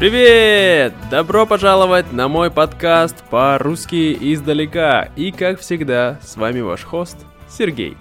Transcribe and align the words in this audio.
Привет! 0.00 0.94
Добро 1.10 1.44
пожаловать 1.44 2.10
на 2.10 2.26
мой 2.26 2.50
подкаст 2.50 3.22
по-русски 3.28 4.16
издалека. 4.18 5.10
И, 5.14 5.30
как 5.30 5.60
всегда, 5.60 6.18
с 6.22 6.38
вами 6.38 6.60
ваш 6.60 6.84
хост 6.84 7.18
Сергей. 7.50 7.98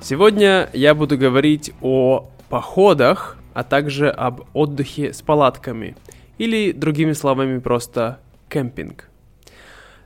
Сегодня 0.00 0.70
я 0.72 0.94
буду 0.94 1.18
говорить 1.18 1.74
о 1.82 2.30
походах, 2.48 3.36
а 3.52 3.62
также 3.62 4.08
об 4.08 4.44
отдыхе 4.54 5.12
с 5.12 5.20
палатками. 5.20 5.96
Или, 6.38 6.72
другими 6.72 7.12
словами, 7.12 7.58
просто 7.58 8.18
кемпинг. 8.48 9.10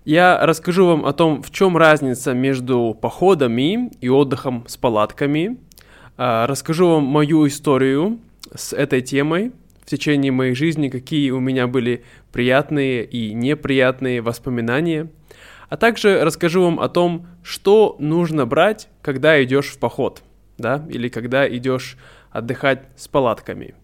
Я 0.04 0.44
расскажу 0.44 0.86
вам 0.86 1.06
о 1.06 1.12
том, 1.12 1.40
в 1.40 1.52
чем 1.52 1.76
разница 1.76 2.34
между 2.34 2.98
походами 3.00 3.92
и 4.00 4.08
отдыхом 4.08 4.64
с 4.66 4.76
палатками. 4.76 5.56
А, 6.16 6.48
расскажу 6.48 6.88
вам 6.88 7.04
мою 7.04 7.46
историю 7.46 8.18
с 8.52 8.72
этой 8.72 9.02
темой– 9.02 9.52
в 9.86 9.90
течение 9.90 10.32
моей 10.32 10.54
жизни, 10.54 10.88
какие 10.88 11.30
у 11.30 11.38
меня 11.38 11.68
были 11.68 12.02
приятные 12.32 13.04
и 13.04 13.32
неприятные 13.32 14.20
воспоминания, 14.20 15.08
а 15.68 15.76
также 15.76 16.24
расскажу 16.24 16.62
вам 16.62 16.80
о 16.80 16.88
том, 16.88 17.28
что 17.44 17.94
нужно 18.00 18.46
брать, 18.46 18.88
когда 19.00 19.42
идешь 19.42 19.68
в 19.68 19.78
поход, 19.78 20.24
да, 20.58 20.84
или 20.90 21.08
когда 21.08 21.48
идешь 21.48 21.96
отдыхать 22.32 22.82
с 22.96 23.06
палатками. 23.06 23.76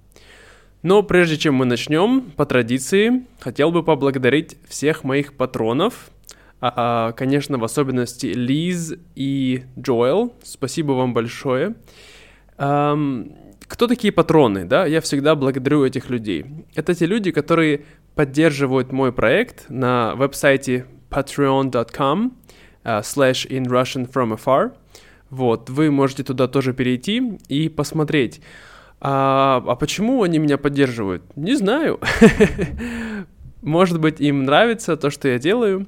Но 0.83 1.05
прежде 1.05 1.37
чем 1.37 1.55
мы 1.55 1.66
начнем, 1.66 2.32
по 2.37 2.46
традиции, 2.46 3.24
хотел 3.38 3.71
бы 3.71 3.84
поблагодарить 3.84 4.57
всех 4.69 5.05
моих 5.05 5.34
патронов, 5.34 6.10
а, 6.60 6.73
а, 6.77 7.12
конечно, 7.12 7.59
в 7.59 7.65
особенности 7.65 8.27
Лиз 8.27 8.95
и 9.15 9.62
Джоэл. 9.79 10.34
Спасибо 10.43 10.93
вам 10.93 11.15
большое. 11.15 11.77
Um, 12.59 13.37
кто 13.73 13.87
такие 13.87 14.12
патроны, 14.12 14.66
да? 14.66 14.84
Я 14.84 15.01
всегда 15.01 15.34
благодарю 15.34 15.87
этих 15.87 16.10
людей. 16.10 16.45
Это 16.74 16.95
те 16.95 17.06
люди, 17.06 17.30
которые 17.30 17.87
поддерживают 18.15 18.92
мой 18.92 19.12
проект 19.12 19.70
на 19.70 20.15
веб-сайте 20.15 20.84
patreon.com 21.09 22.37
uh, 22.84 23.00
slash 23.00 23.48
in 23.48 23.65
Russian 23.65 24.12
from 24.12 24.37
afar. 24.37 24.73
Вот, 25.30 25.70
вы 25.70 25.90
можете 25.90 26.23
туда 26.23 26.48
тоже 26.48 26.74
перейти 26.74 27.38
и 27.48 27.70
посмотреть. 27.70 28.43
А, 29.00 29.65
а 29.66 29.74
почему 29.76 30.23
они 30.23 30.38
меня 30.38 30.59
поддерживают? 30.59 31.23
Не 31.34 31.54
знаю. 31.54 31.98
Может 33.62 34.00
быть, 34.00 34.20
им 34.20 34.45
нравится 34.45 34.98
то, 34.98 35.09
что 35.09 35.28
я 35.28 35.38
делаю. 35.38 35.87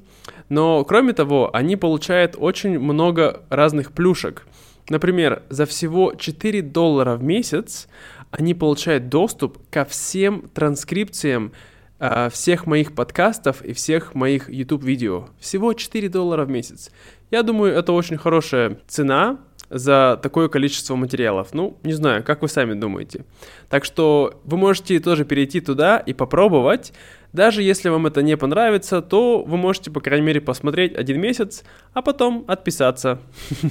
Но, 0.48 0.82
кроме 0.84 1.12
того, 1.12 1.50
они 1.52 1.76
получают 1.76 2.34
очень 2.38 2.78
много 2.78 3.42
разных 3.50 3.92
плюшек. 3.92 4.46
Например, 4.88 5.42
за 5.48 5.66
всего 5.66 6.14
4 6.14 6.62
доллара 6.62 7.16
в 7.16 7.22
месяц 7.22 7.88
они 8.30 8.54
получают 8.54 9.08
доступ 9.08 9.58
ко 9.70 9.84
всем 9.84 10.50
транскрипциям 10.52 11.52
э, 12.00 12.28
всех 12.30 12.66
моих 12.66 12.94
подкастов 12.94 13.62
и 13.62 13.72
всех 13.72 14.14
моих 14.14 14.50
YouTube-видео. 14.50 15.28
Всего 15.38 15.72
4 15.72 16.08
доллара 16.08 16.44
в 16.44 16.50
месяц. 16.50 16.90
Я 17.30 17.42
думаю, 17.42 17.74
это 17.74 17.92
очень 17.92 18.16
хорошая 18.18 18.78
цена 18.86 19.38
за 19.70 20.18
такое 20.22 20.48
количество 20.48 20.94
материалов. 20.96 21.48
Ну, 21.52 21.78
не 21.82 21.92
знаю, 21.92 22.22
как 22.22 22.42
вы 22.42 22.48
сами 22.48 22.74
думаете. 22.74 23.24
Так 23.68 23.84
что 23.84 24.40
вы 24.44 24.56
можете 24.56 25.00
тоже 25.00 25.24
перейти 25.24 25.60
туда 25.60 25.98
и 25.98 26.12
попробовать. 26.12 26.92
Даже 27.34 27.64
если 27.64 27.88
вам 27.88 28.06
это 28.06 28.22
не 28.22 28.36
понравится, 28.36 29.02
то 29.02 29.42
вы 29.42 29.56
можете, 29.56 29.90
по 29.90 30.00
крайней 30.00 30.24
мере, 30.24 30.40
посмотреть 30.40 30.94
один 30.94 31.20
месяц, 31.20 31.64
а 31.92 32.00
потом 32.00 32.44
отписаться. 32.46 33.20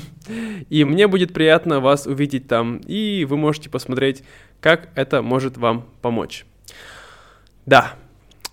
И 0.70 0.84
мне 0.84 1.08
будет 1.08 1.34
приятно 1.34 1.80
вас 1.80 2.06
увидеть 2.06 2.48
там, 2.50 2.82
и 2.86 3.26
вы 3.28 3.38
можете 3.38 3.70
посмотреть, 3.70 4.24
как 4.60 4.90
это 4.96 5.22
может 5.22 5.58
вам 5.58 5.86
помочь. 6.02 6.46
Да, 7.66 7.94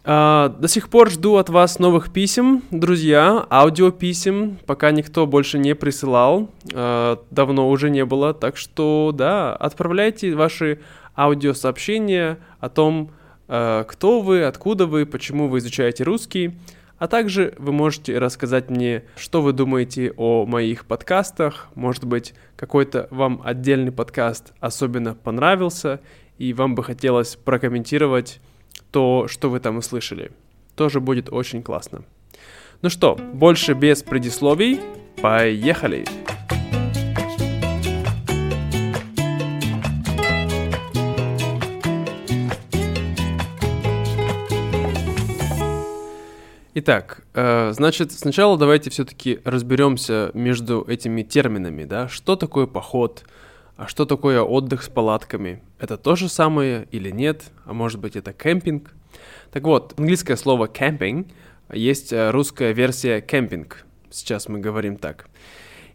Uh, 0.02 0.48
до 0.58 0.66
сих 0.66 0.88
пор 0.88 1.10
жду 1.10 1.36
от 1.36 1.50
вас 1.50 1.78
новых 1.78 2.10
писем, 2.10 2.62
друзья, 2.70 3.46
аудиописем, 3.50 4.58
пока 4.64 4.92
никто 4.92 5.26
больше 5.26 5.58
не 5.58 5.74
присылал, 5.74 6.48
uh, 6.64 7.18
давно 7.30 7.68
уже 7.68 7.90
не 7.90 8.06
было, 8.06 8.32
так 8.32 8.56
что, 8.56 9.12
да, 9.14 9.54
отправляйте 9.54 10.34
ваши 10.34 10.80
аудиосообщения 11.14 12.38
о 12.60 12.70
том, 12.70 13.10
кто 13.50 14.20
вы, 14.20 14.44
откуда 14.44 14.86
вы, 14.86 15.06
почему 15.06 15.48
вы 15.48 15.58
изучаете 15.58 16.04
русский, 16.04 16.52
а 16.98 17.08
также 17.08 17.54
вы 17.58 17.72
можете 17.72 18.18
рассказать 18.18 18.70
мне, 18.70 19.04
что 19.16 19.42
вы 19.42 19.52
думаете 19.52 20.12
о 20.16 20.46
моих 20.46 20.84
подкастах, 20.84 21.68
может 21.74 22.04
быть, 22.04 22.34
какой-то 22.56 23.08
вам 23.10 23.40
отдельный 23.42 23.90
подкаст 23.90 24.52
особенно 24.60 25.14
понравился, 25.14 26.00
и 26.38 26.52
вам 26.52 26.74
бы 26.74 26.84
хотелось 26.84 27.36
прокомментировать 27.36 28.40
то, 28.92 29.26
что 29.28 29.50
вы 29.50 29.60
там 29.60 29.78
услышали. 29.78 30.30
Тоже 30.76 31.00
будет 31.00 31.32
очень 31.32 31.62
классно. 31.62 32.04
Ну 32.82 32.88
что, 32.88 33.18
больше 33.32 33.72
без 33.72 34.02
предисловий, 34.02 34.80
поехали! 35.20 36.04
Итак, 46.72 47.24
э, 47.34 47.72
значит, 47.72 48.12
сначала 48.12 48.56
давайте 48.56 48.90
все-таки 48.90 49.40
разберемся 49.44 50.30
между 50.34 50.84
этими 50.86 51.22
терминами, 51.22 51.82
да, 51.84 52.06
что 52.06 52.36
такое 52.36 52.66
поход, 52.66 53.24
а 53.76 53.88
что 53.88 54.04
такое 54.04 54.40
отдых 54.40 54.84
с 54.84 54.88
палатками? 54.88 55.64
Это 55.80 55.96
то 55.96 56.14
же 56.14 56.28
самое 56.28 56.86
или 56.92 57.10
нет? 57.10 57.50
А 57.64 57.72
может 57.72 57.98
быть 57.98 58.14
это 58.14 58.32
кемпинг? 58.32 58.94
Так 59.50 59.64
вот, 59.64 59.94
английское 59.98 60.36
слово 60.36 60.66
camping, 60.66 61.32
есть 61.72 62.12
э, 62.12 62.30
русская 62.30 62.72
версия 62.72 63.20
кемпинг. 63.20 63.84
Сейчас 64.08 64.48
мы 64.48 64.60
говорим 64.60 64.96
так. 64.96 65.26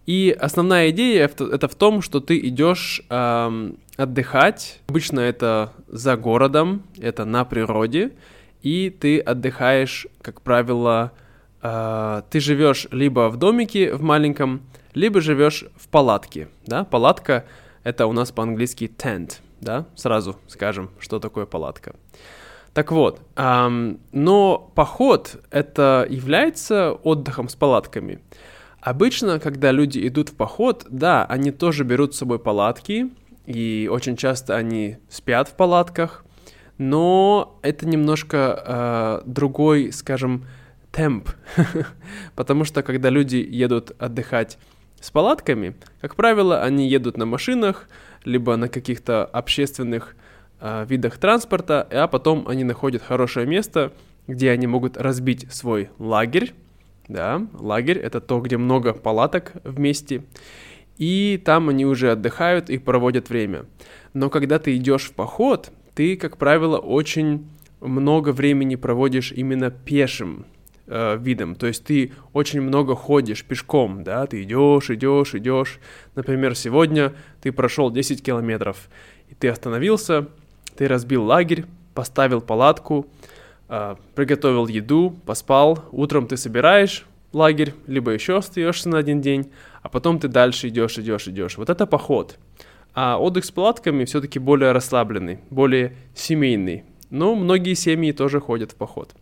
И 0.05 0.35
основная 0.37 0.89
идея 0.89 1.25
это 1.25 1.67
в 1.69 1.75
том, 1.75 2.01
что 2.01 2.19
ты 2.19 2.37
идешь 2.37 3.01
эм, 3.09 3.77
отдыхать. 3.95 4.81
Обычно 4.87 5.21
это 5.21 5.73
за 5.87 6.15
городом, 6.15 6.83
это 6.99 7.25
на 7.25 7.43
природе, 7.45 8.11
и 8.65 8.89
ты 8.89 9.19
отдыхаешь, 9.19 10.07
как 10.23 10.41
правило, 10.41 11.11
э, 11.61 12.23
ты 12.31 12.39
живешь 12.39 12.87
либо 12.89 13.29
в 13.29 13.37
домике 13.37 13.93
в 13.93 14.01
маленьком, 14.01 14.63
либо 14.95 15.21
живешь 15.21 15.65
в 15.75 15.87
палатке. 15.87 16.47
Да? 16.65 16.83
Палатка 16.83 17.45
это 17.83 18.07
у 18.07 18.11
нас 18.11 18.31
по-английски 18.31 18.91
tent, 18.97 19.35
да, 19.61 19.85
сразу 19.95 20.37
скажем, 20.47 20.89
что 20.97 21.19
такое 21.19 21.45
палатка. 21.45 21.95
Так 22.73 22.91
вот, 22.91 23.21
эм, 23.35 23.99
но 24.11 24.71
поход 24.73 25.35
это 25.51 26.07
является 26.09 26.93
отдыхом 26.93 27.49
с 27.49 27.55
палатками. 27.55 28.19
Обычно, 28.81 29.39
когда 29.39 29.71
люди 29.71 30.07
идут 30.07 30.29
в 30.29 30.35
поход, 30.35 30.87
да, 30.89 31.23
они 31.25 31.51
тоже 31.51 31.83
берут 31.83 32.15
с 32.15 32.17
собой 32.17 32.39
палатки, 32.39 33.11
и 33.45 33.87
очень 33.91 34.17
часто 34.17 34.55
они 34.55 34.97
спят 35.07 35.49
в 35.49 35.53
палатках, 35.53 36.24
но 36.77 37.59
это 37.61 37.87
немножко 37.87 39.21
э, 39.25 39.29
другой, 39.29 39.91
скажем, 39.91 40.45
темп, 40.91 41.29
потому 42.35 42.63
что 42.63 42.83
когда 42.83 43.09
люди 43.09 43.37
едут 43.37 43.91
отдыхать 43.99 44.57
с 44.99 45.11
палатками, 45.11 45.75
как 46.01 46.15
правило, 46.15 46.61
они 46.61 46.87
едут 46.87 47.17
на 47.17 47.25
машинах, 47.25 47.87
либо 48.23 48.55
на 48.55 48.69
каких-то 48.69 49.25
общественных 49.25 50.15
э, 50.59 50.85
видах 50.87 51.17
транспорта, 51.17 51.87
а 51.91 52.07
потом 52.07 52.47
они 52.47 52.63
находят 52.63 53.03
хорошее 53.03 53.45
место, 53.45 53.93
где 54.27 54.51
они 54.51 54.67
могут 54.67 54.97
разбить 54.97 55.51
свой 55.51 55.89
лагерь. 55.99 56.53
Да, 57.07 57.45
лагерь 57.53 57.99
это 57.99 58.19
то, 58.19 58.39
где 58.39 58.57
много 58.57 58.93
палаток 58.93 59.53
вместе. 59.63 60.23
И 60.97 61.39
там 61.45 61.69
они 61.69 61.85
уже 61.85 62.11
отдыхают 62.13 62.69
и 62.69 62.79
проводят 62.79 63.29
время. 63.29 63.66
Но 64.13 64.29
когда 64.29 64.57
ты 64.57 64.75
идешь 64.75 65.09
в 65.09 65.13
поход, 65.13 65.71
ты, 65.95 66.17
как 66.17 66.37
правило, 66.37 66.77
очень 66.77 67.47
много 67.79 68.31
времени 68.31 68.75
проводишь 68.75 69.31
именно 69.31 69.71
пешим 69.71 70.45
э, 70.87 71.17
видом. 71.17 71.55
То 71.55 71.67
есть 71.67 71.85
ты 71.85 72.11
очень 72.33 72.61
много 72.61 72.95
ходишь 72.95 73.43
пешком, 73.43 74.03
да, 74.03 74.27
ты 74.27 74.43
идешь, 74.43 74.89
идешь, 74.89 75.33
идешь. 75.33 75.79
Например, 76.15 76.55
сегодня 76.55 77.13
ты 77.41 77.51
прошел 77.51 77.89
10 77.91 78.23
километров, 78.23 78.89
и 79.29 79.35
ты 79.35 79.47
остановился, 79.47 80.27
ты 80.75 80.87
разбил 80.87 81.23
лагерь, 81.23 81.65
поставил 81.93 82.41
палатку, 82.41 83.07
э, 83.69 83.95
приготовил 84.15 84.67
еду, 84.67 85.15
поспал. 85.25 85.85
Утром 85.91 86.27
ты 86.27 86.37
собираешь 86.37 87.05
лагерь, 87.31 87.73
либо 87.87 88.11
еще 88.11 88.37
остаешься 88.37 88.89
на 88.89 88.97
один 88.97 89.21
день, 89.21 89.51
а 89.81 89.89
потом 89.89 90.19
ты 90.19 90.27
дальше 90.27 90.67
идешь, 90.67 90.97
идешь, 90.97 91.27
идешь. 91.27 91.57
Вот 91.57 91.69
это 91.69 91.85
поход. 91.85 92.37
А 92.95 93.19
отдых 93.19 93.43
с 93.43 93.51
палатками 93.51 94.05
все-таки 94.05 94.39
более 94.39 94.71
расслабленный, 94.71 95.39
более 95.49 95.97
семейный. 96.15 96.85
Но 97.09 97.35
многие 97.35 97.73
семьи 97.73 98.13
тоже 98.13 98.39
ходят 98.39 98.71
в 98.71 98.75
поход. 98.75 99.13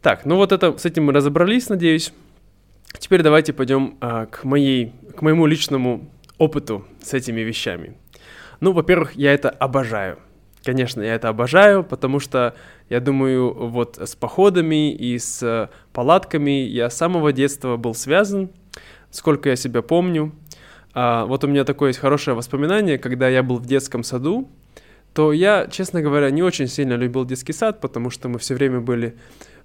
Так, 0.00 0.24
ну 0.24 0.36
вот 0.36 0.52
это, 0.52 0.76
с 0.76 0.86
этим 0.86 1.04
мы 1.04 1.12
разобрались, 1.12 1.68
надеюсь. 1.68 2.12
Теперь 2.98 3.22
давайте 3.22 3.52
пойдем 3.52 3.98
а, 4.00 4.26
к, 4.26 4.44
моей, 4.44 4.94
к 5.14 5.20
моему 5.20 5.44
личному 5.44 6.10
опыту 6.38 6.86
с 7.02 7.12
этими 7.12 7.42
вещами. 7.42 7.96
Ну, 8.60 8.72
во-первых, 8.72 9.14
я 9.16 9.34
это 9.34 9.50
обожаю. 9.50 10.18
Конечно, 10.64 11.02
я 11.02 11.14
это 11.14 11.28
обожаю, 11.28 11.84
потому 11.84 12.20
что, 12.20 12.54
я 12.88 13.00
думаю, 13.00 13.52
вот 13.52 13.98
с 13.98 14.16
походами 14.16 14.92
и 14.92 15.18
с 15.18 15.70
палатками 15.92 16.62
я 16.62 16.90
с 16.90 16.96
самого 16.96 17.32
детства 17.32 17.76
был 17.76 17.94
связан, 17.94 18.50
сколько 19.10 19.50
я 19.50 19.56
себя 19.56 19.82
помню. 19.82 20.32
А, 21.00 21.26
вот 21.26 21.44
у 21.44 21.46
меня 21.46 21.62
такое 21.62 21.90
есть 21.90 22.00
хорошее 22.00 22.36
воспоминание, 22.36 22.98
когда 22.98 23.28
я 23.28 23.44
был 23.44 23.58
в 23.58 23.66
детском 23.66 24.02
саду, 24.02 24.48
то 25.14 25.32
я, 25.32 25.68
честно 25.70 26.02
говоря, 26.02 26.28
не 26.32 26.42
очень 26.42 26.66
сильно 26.66 26.94
любил 26.94 27.24
детский 27.24 27.52
сад, 27.52 27.80
потому 27.80 28.10
что 28.10 28.28
мы 28.28 28.40
все 28.40 28.56
время 28.56 28.80
были 28.80 29.14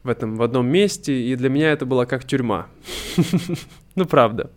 в 0.04 0.10
этом 0.10 0.36
в 0.36 0.44
одном 0.44 0.68
месте, 0.68 1.12
и 1.12 1.36
для 1.36 1.50
меня 1.50 1.72
это 1.72 1.88
было 1.88 2.06
как 2.06 2.24
тюрьма. 2.24 2.68
Ну, 3.96 4.06
правда. 4.06 4.52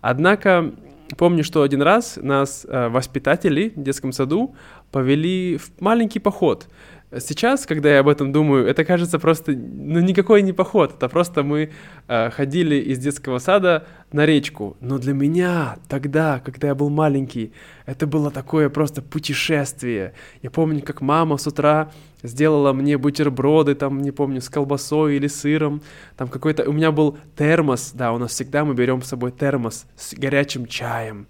Однако, 0.00 0.72
помню, 1.18 1.44
что 1.44 1.62
один 1.62 1.80
раз 1.80 2.18
нас 2.20 2.66
э, 2.68 2.88
воспитатели 2.88 3.72
в 3.74 3.82
детском 3.82 4.12
саду 4.12 4.54
повели 4.90 5.58
в 5.58 5.80
маленький 5.80 6.18
поход– 6.18 6.66
Сейчас, 7.18 7.66
когда 7.66 7.92
я 7.92 8.00
об 8.00 8.08
этом 8.08 8.30
думаю, 8.30 8.68
это 8.68 8.84
кажется 8.84 9.18
просто, 9.18 9.50
ну, 9.50 9.98
никакой 9.98 10.42
не 10.42 10.52
поход, 10.52 10.94
это 10.94 11.08
просто 11.08 11.42
мы 11.42 11.72
э, 12.06 12.30
ходили 12.30 12.76
из 12.76 12.98
детского 12.98 13.40
сада 13.40 13.84
на 14.12 14.24
речку. 14.26 14.76
Но 14.80 14.96
для 14.98 15.12
меня 15.12 15.78
тогда, 15.88 16.38
когда 16.38 16.68
я 16.68 16.76
был 16.76 16.88
маленький, 16.88 17.52
это 17.84 18.06
было 18.06 18.30
такое 18.30 18.68
просто 18.68 19.02
путешествие. 19.02 20.12
Я 20.40 20.50
помню, 20.52 20.82
как 20.82 21.00
мама 21.00 21.36
с 21.36 21.48
утра 21.48 21.90
сделала 22.22 22.72
мне 22.72 22.96
бутерброды, 22.96 23.74
там, 23.74 24.02
не 24.02 24.12
помню, 24.12 24.40
с 24.40 24.48
колбасой 24.48 25.16
или 25.16 25.26
сыром, 25.26 25.82
там 26.16 26.28
какой-то, 26.28 26.68
у 26.70 26.72
меня 26.72 26.92
был 26.92 27.18
термос, 27.36 27.90
да, 27.92 28.12
у 28.12 28.18
нас 28.18 28.30
всегда 28.30 28.64
мы 28.64 28.74
берем 28.74 29.02
с 29.02 29.08
собой 29.08 29.32
термос 29.32 29.86
с 29.96 30.14
горячим 30.14 30.66
чаем. 30.66 31.26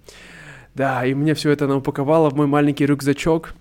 Да, 0.74 1.06
и 1.06 1.14
мне 1.14 1.32
все 1.32 1.50
это 1.50 1.64
она 1.64 1.76
упаковала 1.76 2.28
в 2.28 2.36
мой 2.36 2.46
маленький 2.46 2.84
рюкзачок, 2.84 3.54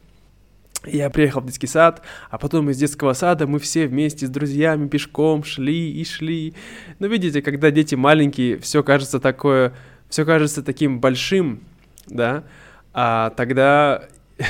я 0.86 1.10
приехал 1.10 1.42
в 1.42 1.46
детский 1.46 1.68
сад, 1.68 2.02
а 2.30 2.38
потом 2.38 2.70
из 2.70 2.78
детского 2.78 3.14
сада 3.14 3.48
мы 3.48 3.60
все 3.60 3.88
вместе 3.88 4.26
с 4.28 4.30
друзьями 4.30 4.88
пешком 4.88 5.44
шли 5.44 5.92
и 5.92 6.06
шли. 6.06 6.54
Но 7.00 7.08
видите, 7.08 7.42
когда 7.42 7.70
дети 7.72 7.96
маленькие, 7.96 8.58
все 8.60 8.82
кажется 8.82 9.20
такое, 9.20 9.74
все 10.10 10.26
кажется 10.26 10.64
таким 10.64 11.00
большим, 11.00 11.62
да, 12.08 12.44
а 12.94 13.32
тогда 13.32 14.08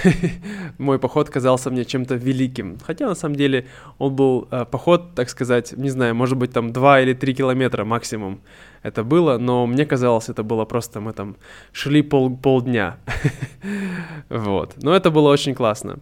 мой 0.77 0.99
поход 0.99 1.31
казался 1.31 1.71
мне 1.71 1.83
чем-то 1.83 2.15
великим. 2.15 2.77
Хотя 2.83 3.07
на 3.07 3.15
самом 3.15 3.35
деле 3.35 3.65
он 3.97 4.15
был 4.15 4.47
э, 4.51 4.65
поход, 4.65 5.15
так 5.15 5.29
сказать, 5.29 5.73
не 5.75 5.89
знаю, 5.89 6.13
может 6.13 6.37
быть 6.37 6.51
там 6.51 6.71
2 6.71 7.01
или 7.01 7.13
3 7.13 7.33
километра 7.33 7.85
максимум 7.85 8.41
это 8.83 9.03
было, 9.03 9.37
но 9.37 9.65
мне 9.65 9.85
казалось, 9.85 10.29
это 10.29 10.43
было 10.43 10.65
просто 10.65 11.01
мы 11.01 11.13
там 11.13 11.37
шли 11.71 12.03
пол, 12.03 12.37
полдня. 12.37 12.97
вот. 14.29 14.75
Но 14.81 14.95
это 14.95 15.09
было 15.09 15.29
очень 15.29 15.55
классно 15.55 15.99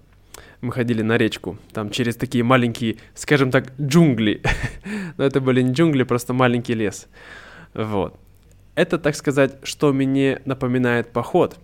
мы 0.62 0.71
ходили 0.71 1.01
на 1.01 1.18
речку, 1.18 1.57
там 1.71 1.89
через 1.89 2.15
такие 2.15 2.44
маленькие, 2.44 2.98
скажем 3.13 3.51
так, 3.51 3.74
джунгли. 3.80 4.42
Но 5.18 5.24
это 5.24 5.39
были 5.42 5.62
не 5.62 5.74
джунгли, 5.74 6.04
просто 6.04 6.33
маленький 6.33 6.74
лес. 6.74 7.07
Вот. 7.74 8.19
Это, 8.75 8.98
так 8.98 9.15
сказать, 9.15 9.57
что 9.63 9.94
мне 9.94 10.42
напоминает 10.45 11.12
поход. 11.12 11.57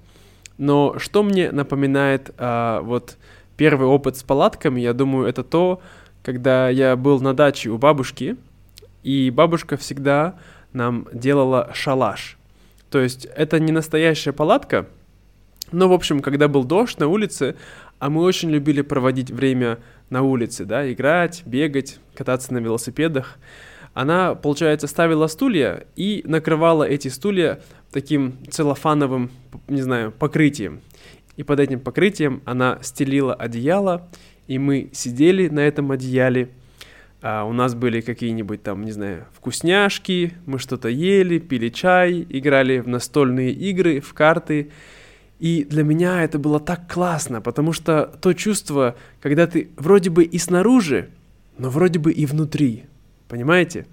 Но 0.57 0.97
что 0.99 1.23
мне 1.23 1.51
напоминает 1.51 2.31
а, 2.37 2.81
вот 2.81 3.17
первый 3.57 3.87
опыт 3.87 4.17
с 4.17 4.23
палатками, 4.23 4.81
я 4.81 4.93
думаю, 4.93 5.27
это 5.27 5.43
то, 5.43 5.81
когда 6.23 6.69
я 6.69 6.95
был 6.95 7.19
на 7.19 7.33
даче 7.33 7.69
у 7.69 7.77
бабушки, 7.77 8.37
и 9.03 9.29
бабушка 9.29 9.77
всегда 9.77 10.35
нам 10.71 11.07
делала 11.13 11.71
шалаш. 11.73 12.37
То 12.89 12.99
есть 12.99 13.25
это 13.25 13.59
не 13.59 13.71
настоящая 13.71 14.33
палатка, 14.33 14.87
но, 15.73 15.89
в 15.89 15.93
общем, 15.93 16.21
когда 16.21 16.47
был 16.47 16.63
дождь 16.63 16.99
на 16.99 17.07
улице, 17.07 17.55
а 17.99 18.09
мы 18.09 18.21
очень 18.21 18.49
любили 18.49 18.81
проводить 18.81 19.31
время 19.31 19.79
на 20.09 20.21
улице, 20.21 20.65
да, 20.65 20.91
играть, 20.91 21.43
бегать, 21.45 21.99
кататься 22.13 22.53
на 22.53 22.59
велосипедах. 22.59 23.37
Она, 23.93 24.35
получается, 24.35 24.87
ставила 24.87 25.27
стулья 25.27 25.85
и 25.95 26.21
накрывала 26.25 26.83
эти 26.83 27.07
стулья 27.07 27.61
таким 27.91 28.37
целлофановым, 28.49 29.29
не 29.67 29.81
знаю, 29.81 30.11
покрытием. 30.11 30.81
И 31.37 31.43
под 31.43 31.59
этим 31.59 31.79
покрытием 31.79 32.41
она 32.45 32.79
стелила 32.81 33.33
одеяло, 33.33 34.07
и 34.47 34.59
мы 34.59 34.89
сидели 34.93 35.47
на 35.47 35.61
этом 35.61 35.91
одеяле. 35.91 36.49
А 37.21 37.45
у 37.45 37.53
нас 37.53 37.73
были 37.73 38.01
какие-нибудь 38.01 38.63
там, 38.63 38.83
не 38.83 38.91
знаю, 38.91 39.25
вкусняшки, 39.33 40.33
мы 40.45 40.59
что-то 40.59 40.89
ели, 40.89 41.39
пили 41.39 41.69
чай, 41.69 42.27
играли 42.29 42.79
в 42.79 42.87
настольные 42.87 43.51
игры, 43.51 44.01
в 44.01 44.13
карты. 44.13 44.71
И 45.43 45.65
для 45.65 45.83
меня 45.83 46.23
это 46.23 46.39
было 46.39 46.57
так 46.57 46.89
классно, 46.89 47.41
потому 47.41 47.73
что 47.73 48.05
то 48.21 48.31
чувство, 48.31 48.95
когда 49.19 49.45
ты 49.45 49.71
вроде 49.75 50.09
бы 50.09 50.23
и 50.23 50.37
снаружи, 50.37 51.09
но 51.57 51.69
вроде 51.69 51.99
бы 51.99 52.13
и 52.13 52.25
внутри. 52.25 52.85
Понимаете? 53.27 53.85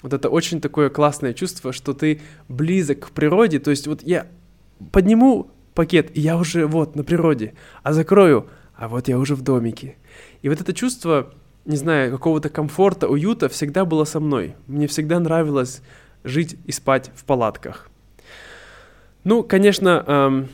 Вот 0.00 0.14
это 0.14 0.30
очень 0.30 0.62
такое 0.62 0.88
классное 0.88 1.34
чувство, 1.34 1.74
что 1.74 1.92
ты 1.92 2.22
близок 2.48 3.00
к 3.00 3.10
природе. 3.10 3.58
То 3.58 3.70
есть 3.70 3.86
вот 3.86 4.02
я 4.02 4.28
подниму 4.92 5.50
пакет, 5.74 6.10
и 6.14 6.22
я 6.22 6.38
уже 6.38 6.66
вот 6.66 6.96
на 6.96 7.04
природе, 7.04 7.52
а 7.82 7.92
закрою, 7.92 8.46
а 8.74 8.88
вот 8.88 9.06
я 9.06 9.18
уже 9.18 9.34
в 9.34 9.42
домике. 9.42 9.96
И 10.40 10.48
вот 10.48 10.62
это 10.62 10.72
чувство, 10.72 11.34
не 11.66 11.76
знаю, 11.76 12.12
какого-то 12.12 12.48
комфорта, 12.48 13.08
уюта 13.08 13.50
всегда 13.50 13.84
было 13.84 14.04
со 14.04 14.20
мной. 14.20 14.54
Мне 14.66 14.86
всегда 14.86 15.20
нравилось 15.20 15.82
жить 16.24 16.56
и 16.64 16.72
спать 16.72 17.10
в 17.14 17.26
палатках. 17.26 17.90
Ну, 19.22 19.42
конечно, 19.42 20.02
эм, 20.06 20.48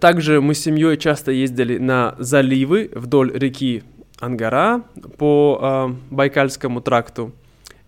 также 0.00 0.40
мы 0.40 0.54
с 0.54 0.60
семьей 0.60 0.96
часто 0.96 1.32
ездили 1.32 1.78
на 1.78 2.14
заливы 2.18 2.90
вдоль 2.94 3.32
реки 3.32 3.82
Ангара 4.18 4.82
по 5.18 5.58
э, 5.60 5.94
Байкальскому 6.10 6.80
тракту. 6.80 7.32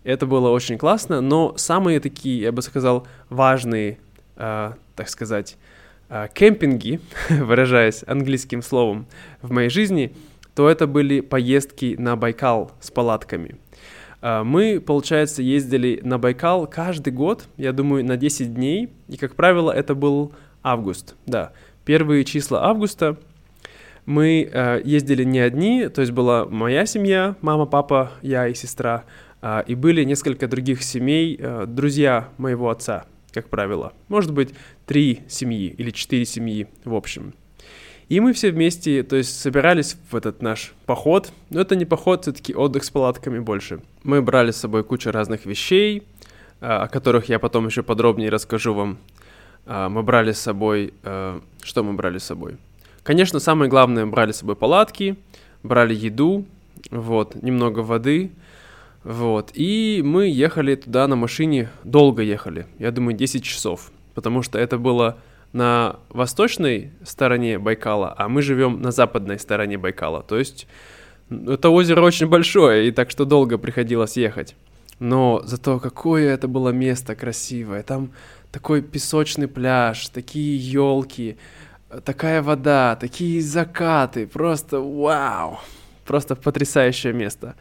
Это 0.03 0.25
было 0.25 0.49
очень 0.49 0.77
классно, 0.77 1.21
но 1.21 1.55
самые 1.57 1.99
такие, 1.99 2.41
я 2.41 2.51
бы 2.51 2.61
сказал, 2.61 3.07
важные, 3.29 3.97
э, 4.35 4.73
так 4.95 5.09
сказать, 5.09 5.57
э, 6.09 6.27
кемпинги, 6.33 6.99
выражаясь 7.29 8.03
английским 8.05 8.61
словом, 8.61 9.07
в 9.41 9.51
моей 9.51 9.69
жизни, 9.69 10.13
то 10.55 10.69
это 10.69 10.87
были 10.87 11.21
поездки 11.21 11.95
на 11.97 12.15
Байкал 12.15 12.71
с 12.79 12.91
палатками. 12.91 13.55
Мы, 14.21 14.81
получается, 14.81 15.41
ездили 15.41 16.01
на 16.03 16.17
Байкал 16.17 16.67
каждый 16.67 17.13
год, 17.13 17.47
я 17.55 17.71
думаю, 17.71 18.03
на 18.03 18.17
10 18.17 18.53
дней, 18.53 18.89
и, 19.07 19.15
как 19.15 19.35
правило, 19.35 19.71
это 19.71 19.95
был 19.95 20.33
август, 20.61 21.15
да 21.25 21.53
первые 21.89 22.23
числа 22.23 22.65
августа 22.65 23.17
мы 24.05 24.47
э, 24.47 24.81
ездили 24.85 25.23
не 25.23 25.39
одни, 25.39 25.89
то 25.89 26.01
есть 26.01 26.13
была 26.13 26.45
моя 26.45 26.85
семья, 26.85 27.35
мама, 27.41 27.65
папа, 27.65 28.11
я 28.21 28.47
и 28.47 28.53
сестра, 28.53 29.05
э, 29.41 29.63
и 29.65 29.73
были 29.73 30.03
несколько 30.03 30.47
других 30.47 30.83
семей, 30.83 31.35
э, 31.39 31.65
друзья 31.67 32.29
моего 32.37 32.69
отца, 32.69 33.07
как 33.31 33.49
правило. 33.49 33.93
Может 34.07 34.33
быть, 34.33 34.49
три 34.85 35.21
семьи 35.27 35.73
или 35.79 35.89
четыре 35.89 36.25
семьи 36.25 36.67
в 36.85 36.93
общем. 36.93 37.33
И 38.07 38.19
мы 38.19 38.33
все 38.33 38.51
вместе, 38.51 39.01
то 39.01 39.15
есть 39.15 39.41
собирались 39.41 39.97
в 40.11 40.15
этот 40.15 40.43
наш 40.43 40.73
поход, 40.85 41.31
но 41.49 41.59
это 41.59 41.75
не 41.75 41.85
поход, 41.85 42.21
все-таки 42.21 42.53
отдых 42.53 42.83
с 42.83 42.91
палатками 42.91 43.39
больше. 43.39 43.81
Мы 44.03 44.21
брали 44.21 44.51
с 44.51 44.57
собой 44.57 44.83
кучу 44.83 45.09
разных 45.09 45.47
вещей, 45.47 46.03
э, 46.61 46.67
о 46.67 46.87
которых 46.87 47.29
я 47.29 47.39
потом 47.39 47.65
еще 47.65 47.81
подробнее 47.81 48.29
расскажу 48.29 48.75
вам 48.75 48.91
а, 48.91 49.19
мы 49.69 50.03
брали 50.03 50.31
с 50.31 50.39
собой... 50.39 50.93
Э, 51.03 51.39
что 51.61 51.83
мы 51.83 51.93
брали 51.93 52.17
с 52.17 52.23
собой? 52.23 52.57
Конечно, 53.03 53.39
самое 53.39 53.69
главное, 53.69 54.05
брали 54.05 54.31
с 54.31 54.37
собой 54.37 54.55
палатки, 54.55 55.15
брали 55.63 55.93
еду, 55.93 56.45
вот, 56.91 57.35
немного 57.41 57.79
воды, 57.79 58.31
вот. 59.03 59.51
И 59.53 60.01
мы 60.03 60.27
ехали 60.27 60.75
туда 60.75 61.07
на 61.07 61.15
машине, 61.15 61.69
долго 61.83 62.21
ехали, 62.21 62.65
я 62.79 62.91
думаю, 62.91 63.15
10 63.15 63.43
часов, 63.43 63.91
потому 64.13 64.41
что 64.41 64.59
это 64.59 64.77
было 64.77 65.17
на 65.53 65.95
восточной 66.09 66.91
стороне 67.03 67.57
Байкала, 67.57 68.13
а 68.17 68.27
мы 68.27 68.41
живем 68.41 68.81
на 68.81 68.91
западной 68.91 69.39
стороне 69.39 69.77
Байкала. 69.77 70.21
То 70.21 70.37
есть 70.37 70.67
это 71.29 71.69
озеро 71.69 72.01
очень 72.01 72.27
большое, 72.27 72.87
и 72.87 72.91
так 72.91 73.09
что 73.09 73.25
долго 73.25 73.57
приходилось 73.57 74.17
ехать. 74.17 74.55
Но 74.99 75.41
зато 75.45 75.79
какое 75.79 76.33
это 76.33 76.47
было 76.47 76.69
место 76.69 77.15
красивое. 77.15 77.83
Там 77.83 78.11
такой 78.51 78.81
песочный 78.81 79.47
пляж, 79.47 80.09
такие 80.09 80.57
елки, 80.57 81.37
такая 82.03 82.41
вода, 82.41 82.95
такие 82.95 83.41
закаты, 83.41 84.27
просто 84.27 84.79
вау, 84.79 85.59
просто 86.05 86.35
потрясающее 86.35 87.13
место. 87.13 87.55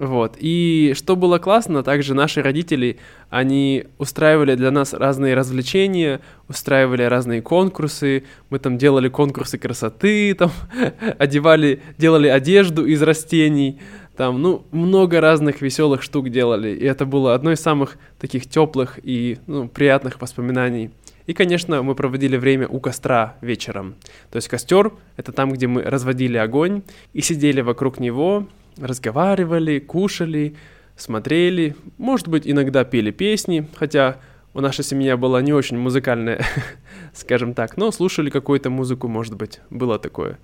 Вот. 0.00 0.36
И 0.38 0.94
что 0.96 1.14
было 1.14 1.38
классно, 1.38 1.82
также 1.82 2.14
наши 2.14 2.40
родители, 2.40 2.98
они 3.28 3.84
устраивали 3.98 4.54
для 4.54 4.70
нас 4.70 4.94
разные 4.94 5.34
развлечения, 5.34 6.22
устраивали 6.48 7.02
разные 7.02 7.42
конкурсы. 7.42 8.24
Мы 8.48 8.58
там 8.60 8.78
делали 8.78 9.10
конкурсы 9.10 9.58
красоты, 9.58 10.32
там 10.32 10.50
одевали, 11.18 11.82
делали 11.98 12.28
одежду 12.28 12.86
из 12.86 13.02
растений. 13.02 13.78
Там, 14.20 14.42
ну, 14.42 14.66
много 14.70 15.18
разных 15.22 15.62
веселых 15.62 16.02
штук 16.02 16.28
делали, 16.28 16.68
и 16.76 16.84
это 16.84 17.06
было 17.06 17.34
одно 17.34 17.52
из 17.52 17.60
самых 17.60 17.96
таких 18.18 18.46
теплых 18.46 18.98
и 19.02 19.38
ну, 19.46 19.66
приятных 19.66 20.20
воспоминаний 20.20 20.90
И, 21.26 21.32
конечно, 21.32 21.82
мы 21.82 21.94
проводили 21.94 22.36
время 22.36 22.68
у 22.68 22.80
костра 22.80 23.38
вечером. 23.40 23.94
То 24.30 24.36
есть 24.36 24.48
костер— 24.48 24.92
это 25.16 25.32
там, 25.32 25.50
где 25.52 25.68
мы 25.68 25.80
разводили 25.80 26.36
огонь 26.36 26.82
и 27.14 27.22
сидели 27.22 27.62
вокруг 27.62 27.98
него, 27.98 28.46
разговаривали, 28.76 29.78
кушали, 29.78 30.54
смотрели, 30.96 31.74
может 31.96 32.28
быть, 32.28 32.46
иногда 32.46 32.84
пели 32.84 33.12
песни, 33.12 33.66
хотя 33.74 34.18
у 34.52 34.60
нашей 34.60 34.84
семья 34.84 35.16
была 35.16 35.40
не 35.40 35.54
очень 35.54 35.78
музыкальная, 35.78 36.44
скажем 37.14 37.54
так, 37.54 37.78
но 37.78 37.90
слушали 37.90 38.28
какую-то 38.28 38.68
музыку, 38.68 39.08
может 39.08 39.34
быть, 39.34 39.60
было 39.70 39.98
такое. 39.98 40.38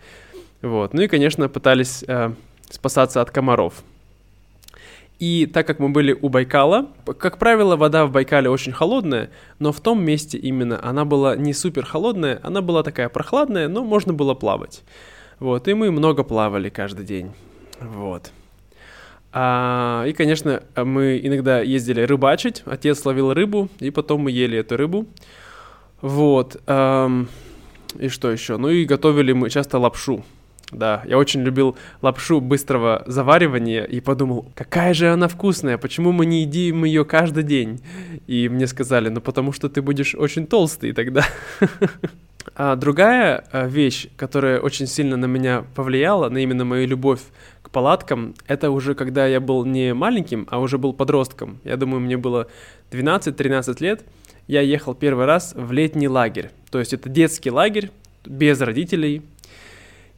Вот. 0.62 0.94
Ну 0.94 1.02
и, 1.02 1.08
конечно, 1.08 1.50
пытались 1.50 2.04
э, 2.08 2.32
спасаться 2.70 3.20
от 3.20 3.30
комаров. 3.30 3.82
И 5.18 5.46
так 5.46 5.66
как 5.66 5.78
мы 5.78 5.88
были 5.88 6.12
у 6.12 6.28
Байкала, 6.28 6.88
как 7.18 7.38
правило, 7.38 7.76
вода 7.76 8.04
в 8.04 8.12
Байкале 8.12 8.50
очень 8.50 8.72
холодная, 8.72 9.30
но 9.58 9.72
в 9.72 9.80
том 9.80 10.04
месте 10.04 10.36
именно 10.36 10.78
она 10.82 11.06
была 11.06 11.36
не 11.36 11.54
супер 11.54 11.86
холодная, 11.86 12.38
она 12.42 12.60
была 12.60 12.82
такая 12.82 13.08
прохладная, 13.08 13.68
но 13.68 13.82
можно 13.82 14.12
было 14.12 14.34
плавать. 14.34 14.82
Вот, 15.38 15.68
и 15.68 15.74
мы 15.74 15.90
много 15.90 16.22
плавали 16.22 16.68
каждый 16.68 17.06
день. 17.06 17.32
Вот. 17.80 18.30
А, 19.32 20.04
и, 20.06 20.12
конечно, 20.12 20.62
мы 20.76 21.20
иногда 21.22 21.60
ездили 21.60 22.02
рыбачить, 22.02 22.62
отец 22.66 23.04
ловил 23.04 23.32
рыбу, 23.32 23.68
и 23.80 23.90
потом 23.90 24.22
мы 24.22 24.30
ели 24.30 24.58
эту 24.58 24.76
рыбу. 24.76 25.06
Вот. 26.00 26.60
Эм, 26.66 27.28
и 27.98 28.08
что 28.08 28.30
еще? 28.30 28.56
Ну 28.58 28.68
и 28.68 28.84
готовили 28.84 29.32
мы 29.32 29.50
часто 29.50 29.78
лапшу. 29.78 30.24
Да, 30.76 31.02
я 31.06 31.16
очень 31.16 31.40
любил 31.40 31.74
лапшу 32.02 32.42
быстрого 32.42 33.02
заваривания 33.06 33.84
и 33.84 34.00
подумал, 34.00 34.52
какая 34.54 34.92
же 34.92 35.10
она 35.10 35.26
вкусная, 35.26 35.78
почему 35.78 36.12
мы 36.12 36.26
не 36.26 36.42
едим 36.42 36.84
ее 36.84 37.06
каждый 37.06 37.44
день? 37.44 37.80
И 38.26 38.50
мне 38.50 38.66
сказали, 38.66 39.08
ну 39.08 39.22
потому 39.22 39.52
что 39.52 39.70
ты 39.70 39.80
будешь 39.80 40.14
очень 40.14 40.46
толстый 40.46 40.92
тогда. 40.92 41.24
А 42.54 42.76
другая 42.76 43.44
э, 43.52 43.68
вещь, 43.68 44.06
которая 44.16 44.60
очень 44.60 44.86
сильно 44.86 45.16
на 45.16 45.26
меня 45.26 45.64
повлияла, 45.74 46.28
на 46.28 46.38
именно 46.38 46.64
мою 46.64 46.86
любовь 46.86 47.20
к 47.60 47.70
палаткам, 47.70 48.34
это 48.46 48.70
уже 48.70 48.94
когда 48.94 49.26
я 49.26 49.40
был 49.40 49.64
не 49.64 49.92
маленьким, 49.92 50.46
а 50.48 50.60
уже 50.60 50.78
был 50.78 50.92
подростком. 50.92 51.58
Я 51.64 51.76
думаю, 51.76 52.00
мне 52.00 52.16
было 52.16 52.46
12-13 52.92 53.76
лет. 53.80 54.04
Я 54.46 54.60
ехал 54.60 54.94
первый 54.94 55.26
раз 55.26 55.54
в 55.56 55.72
летний 55.72 56.08
лагерь. 56.08 56.50
То 56.70 56.78
есть 56.78 56.92
это 56.92 57.08
детский 57.08 57.50
лагерь 57.50 57.90
без 58.24 58.60
родителей, 58.60 59.22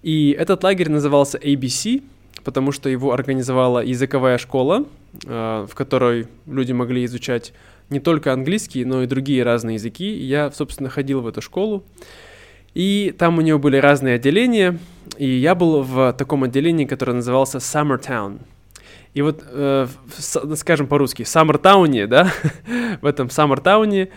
и 0.03 0.37
этот 0.39 0.63
лагерь 0.65 0.91
назывался 0.91 1.39
ABC, 1.39 2.03
потому 2.45 2.73
что 2.73 2.89
его 2.89 3.13
организовала 3.13 3.81
языковая 3.81 4.39
школа, 4.39 4.87
э, 5.25 5.67
в 5.69 5.75
которой 5.75 6.29
люди 6.47 6.73
могли 6.73 7.05
изучать 7.05 7.53
не 7.91 8.01
только 8.01 8.33
английский, 8.33 8.85
но 8.85 9.03
и 9.03 9.07
другие 9.07 9.43
разные 9.43 9.75
языки. 9.75 10.11
Я, 10.13 10.51
собственно, 10.51 10.91
ходил 10.91 11.21
в 11.21 11.27
эту 11.27 11.41
школу. 11.41 11.85
И 12.75 13.15
там 13.19 13.39
у 13.39 13.41
него 13.41 13.59
были 13.59 13.79
разные 13.79 14.17
отделения, 14.17 14.79
и 15.17 15.29
я 15.29 15.55
был 15.55 15.83
в 15.83 16.13
таком 16.13 16.45
отделении, 16.45 16.85
которое 16.85 17.15
назывался 17.15 17.59
Summertown. 17.59 18.41
И 19.15 19.23
вот, 19.23 19.43
э, 19.51 19.87
скажем 20.55 20.87
по-русски, 20.87 21.25
в 21.25 21.29
Саммертауне, 21.29 22.07
да, 22.07 22.31
в 23.01 23.07
этом 23.07 23.31
Саммертауне 23.31 24.11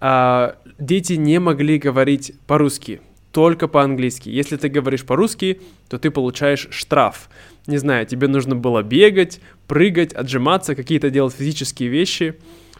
э, 0.00 0.52
дети 0.78 1.14
не 1.14 1.40
могли 1.40 1.78
говорить 1.78 2.32
по-русски 2.46 3.00
только 3.36 3.68
по-английски. 3.68 4.30
Если 4.30 4.56
ты 4.56 4.70
говоришь 4.70 5.04
по-русски, 5.04 5.60
то 5.90 5.98
ты 5.98 6.10
получаешь 6.10 6.68
штраф. 6.70 7.28
Не 7.66 7.76
знаю, 7.76 8.06
тебе 8.06 8.28
нужно 8.28 8.56
было 8.56 8.82
бегать, 8.82 9.42
прыгать, 9.66 10.14
отжиматься, 10.14 10.74
какие-то 10.74 11.10
делать 11.10 11.34
физические 11.34 11.90
вещи. 11.90 12.36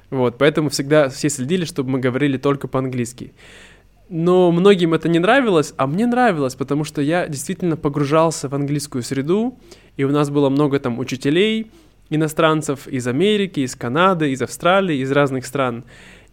Вот, 0.09 0.39
поэтому 0.39 0.71
всегда 0.71 1.11
все 1.11 1.29
следили, 1.29 1.67
чтобы 1.67 1.91
мы 1.91 1.99
говорили 1.99 2.39
только 2.39 2.69
по-английски. 2.69 3.35
Но 4.09 4.51
многим 4.51 4.95
это 4.95 5.11
не 5.11 5.19
нравилось, 5.19 5.75
а 5.77 5.87
мне 5.87 6.07
нравилось, 6.07 6.55
потому 6.55 6.85
что 6.85 7.03
я 7.03 7.29
действительно 7.29 7.77
погружался 7.77 8.49
в 8.49 8.55
английскую 8.55 9.03
среду, 9.03 9.59
и 9.99 10.05
у 10.05 10.11
нас 10.11 10.31
было 10.31 10.49
много 10.49 10.81
там 10.81 10.99
учителей, 10.99 11.71
иностранцев 12.09 12.89
из 12.89 13.07
Америки, 13.07 13.61
из 13.61 13.75
Канады, 13.75 14.33
из 14.33 14.41
Австралии, 14.41 15.03
из 15.03 15.13
разных 15.13 15.45
стран. 15.45 15.85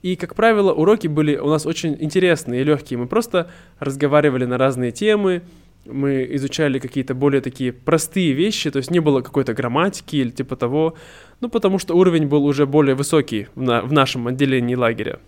И, 0.03 0.17
как 0.17 0.35
правило, 0.35 0.73
уроки 0.73 1.07
были 1.07 1.37
у 1.37 1.47
нас 1.47 1.65
очень 1.65 1.97
интересные 1.99 2.61
и 2.61 2.63
легкие. 2.63 2.99
Мы 2.99 3.07
просто 3.07 3.49
разговаривали 3.79 4.45
на 4.45 4.57
разные 4.57 4.91
темы, 4.91 5.41
мы 5.85 6.27
изучали 6.31 6.77
какие-то 6.77 7.15
более 7.15 7.41
такие 7.41 7.71
простые 7.71 8.33
вещи, 8.33 8.69
то 8.69 8.77
есть 8.77 8.91
не 8.91 8.99
было 8.99 9.21
какой-то 9.21 9.53
грамматики 9.53 10.17
или 10.17 10.29
типа 10.29 10.57
того, 10.57 10.95
ну, 11.39 11.49
потому 11.49 11.79
что 11.79 11.95
уровень 11.95 12.27
был 12.27 12.45
уже 12.45 12.65
более 12.65 12.95
высокий 12.95 13.47
в, 13.55 13.61
на, 13.61 13.81
в 13.81 13.93
нашем 13.93 14.27
отделении 14.27 14.75
лагеря. 14.75 15.19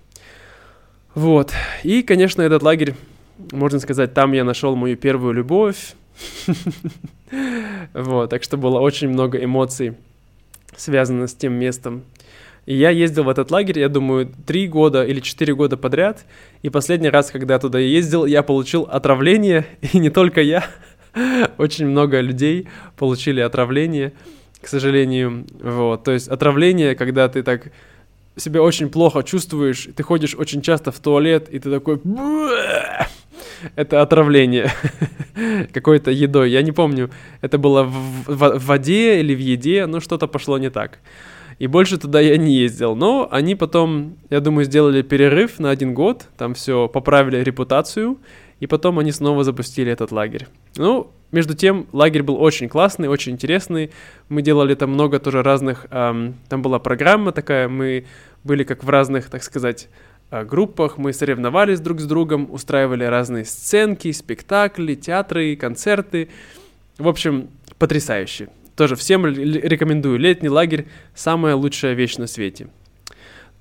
Вот. 1.14 1.54
И, 1.84 2.04
конечно, 2.04 2.42
этот 2.42 2.62
лагерь, 2.62 2.96
можно 3.52 3.80
сказать, 3.80 4.14
там 4.14 4.34
я 4.34 4.44
нашел 4.44 4.76
мою 4.76 4.98
первую 4.98 5.34
любовь. 5.34 5.96
Вот, 7.94 8.30
так 8.30 8.44
что 8.44 8.56
было 8.56 8.80
очень 8.80 9.10
много 9.10 9.44
эмоций, 9.44 9.96
связано 10.78 11.28
с 11.28 11.34
тем 11.34 11.54
местом. 11.54 12.04
И 12.66 12.76
я 12.76 12.90
ездил 12.90 13.26
в 13.26 13.30
этот 13.30 13.52
лагерь, 13.52 13.80
я 13.80 13.90
думаю, 13.90 14.32
три 14.46 14.68
года 14.68 15.04
или 15.04 15.20
четыре 15.20 15.54
года 15.54 15.78
подряд. 15.78 16.26
И 16.64 16.70
последний 16.70 17.10
раз, 17.10 17.30
когда 17.30 17.56
я 17.56 17.60
туда 17.60 17.80
ездил, 17.80 18.26
я 18.26 18.42
получил 18.42 18.84
отравление. 18.84 19.66
И 19.94 20.00
не 20.00 20.10
только 20.10 20.42
я, 20.42 20.66
очень 21.58 21.86
много 21.86 22.20
людей 22.22 22.68
получили 22.98 23.40
отравление, 23.40 24.14
к 24.62 24.68
сожалению. 24.68 25.46
Вот, 25.62 26.04
то 26.04 26.12
есть 26.12 26.28
отравление, 26.28 26.96
когда 26.96 27.30
ты 27.30 27.44
так 27.44 27.72
себя 28.36 28.64
очень 28.64 28.90
плохо 28.90 29.22
чувствуешь, 29.24 29.88
ты 29.96 30.02
ходишь 30.02 30.36
очень 30.36 30.62
часто 30.62 30.92
в 30.92 31.00
туалет, 31.00 31.48
и 31.50 31.60
ты 31.60 31.70
такой... 31.70 32.02
Это 33.76 34.02
отравление 34.02 34.72
какой-то 35.74 36.12
едой. 36.12 36.52
Я 36.52 36.62
не 36.62 36.72
помню, 36.72 37.10
это 37.42 37.58
было 37.58 37.84
в, 37.84 37.94
в, 38.28 38.60
в 38.60 38.66
воде 38.66 39.20
или 39.20 39.34
в 39.34 39.40
еде, 39.40 39.86
но 39.86 40.00
что-то 40.00 40.28
пошло 40.28 40.58
не 40.58 40.70
так 40.70 41.00
и 41.60 41.68
больше 41.68 41.98
туда 41.98 42.20
я 42.20 42.38
не 42.38 42.54
ездил. 42.54 42.96
Но 42.96 43.28
они 43.32 43.56
потом, 43.56 44.18
я 44.30 44.40
думаю, 44.40 44.66
сделали 44.66 45.02
перерыв 45.02 45.60
на 45.60 45.70
один 45.70 45.94
год, 45.94 46.28
там 46.38 46.54
все 46.54 46.88
поправили 46.88 47.44
репутацию, 47.44 48.18
и 48.60 48.68
потом 48.68 49.00
они 49.00 49.12
снова 49.12 49.44
запустили 49.44 49.92
этот 49.92 50.12
лагерь. 50.12 50.48
Ну, 50.78 51.12
между 51.32 51.54
тем, 51.54 51.88
лагерь 51.92 52.24
был 52.24 52.42
очень 52.42 52.70
классный, 52.70 53.10
очень 53.10 53.34
интересный. 53.34 53.92
Мы 54.30 54.42
делали 54.42 54.76
там 54.76 54.92
много 54.92 55.20
тоже 55.20 55.44
разных... 55.44 55.88
Эм, 55.92 56.36
там 56.48 56.62
была 56.62 56.80
программа 56.80 57.32
такая, 57.32 57.68
мы 57.68 58.06
были 58.44 58.64
как 58.64 58.84
в 58.84 58.90
разных, 58.90 59.30
так 59.30 59.44
сказать, 59.44 59.90
э, 60.32 60.46
группах, 60.46 60.98
мы 60.98 61.12
соревновались 61.12 61.82
друг 61.82 62.00
с 62.00 62.06
другом, 62.06 62.48
устраивали 62.52 63.04
разные 63.04 63.44
сценки, 63.44 64.12
спектакли, 64.12 64.96
театры, 64.96 65.56
концерты. 65.58 66.30
В 66.98 67.08
общем, 67.08 67.50
потрясающе. 67.78 68.48
Тоже 68.76 68.96
всем 68.96 69.26
рекомендую. 69.26 70.20
Летний 70.20 70.50
лагерь– 70.50 70.88
самая 71.16 71.56
лучшая 71.56 71.94
вещь 71.94 72.18
на 72.18 72.28
свете. 72.28 72.68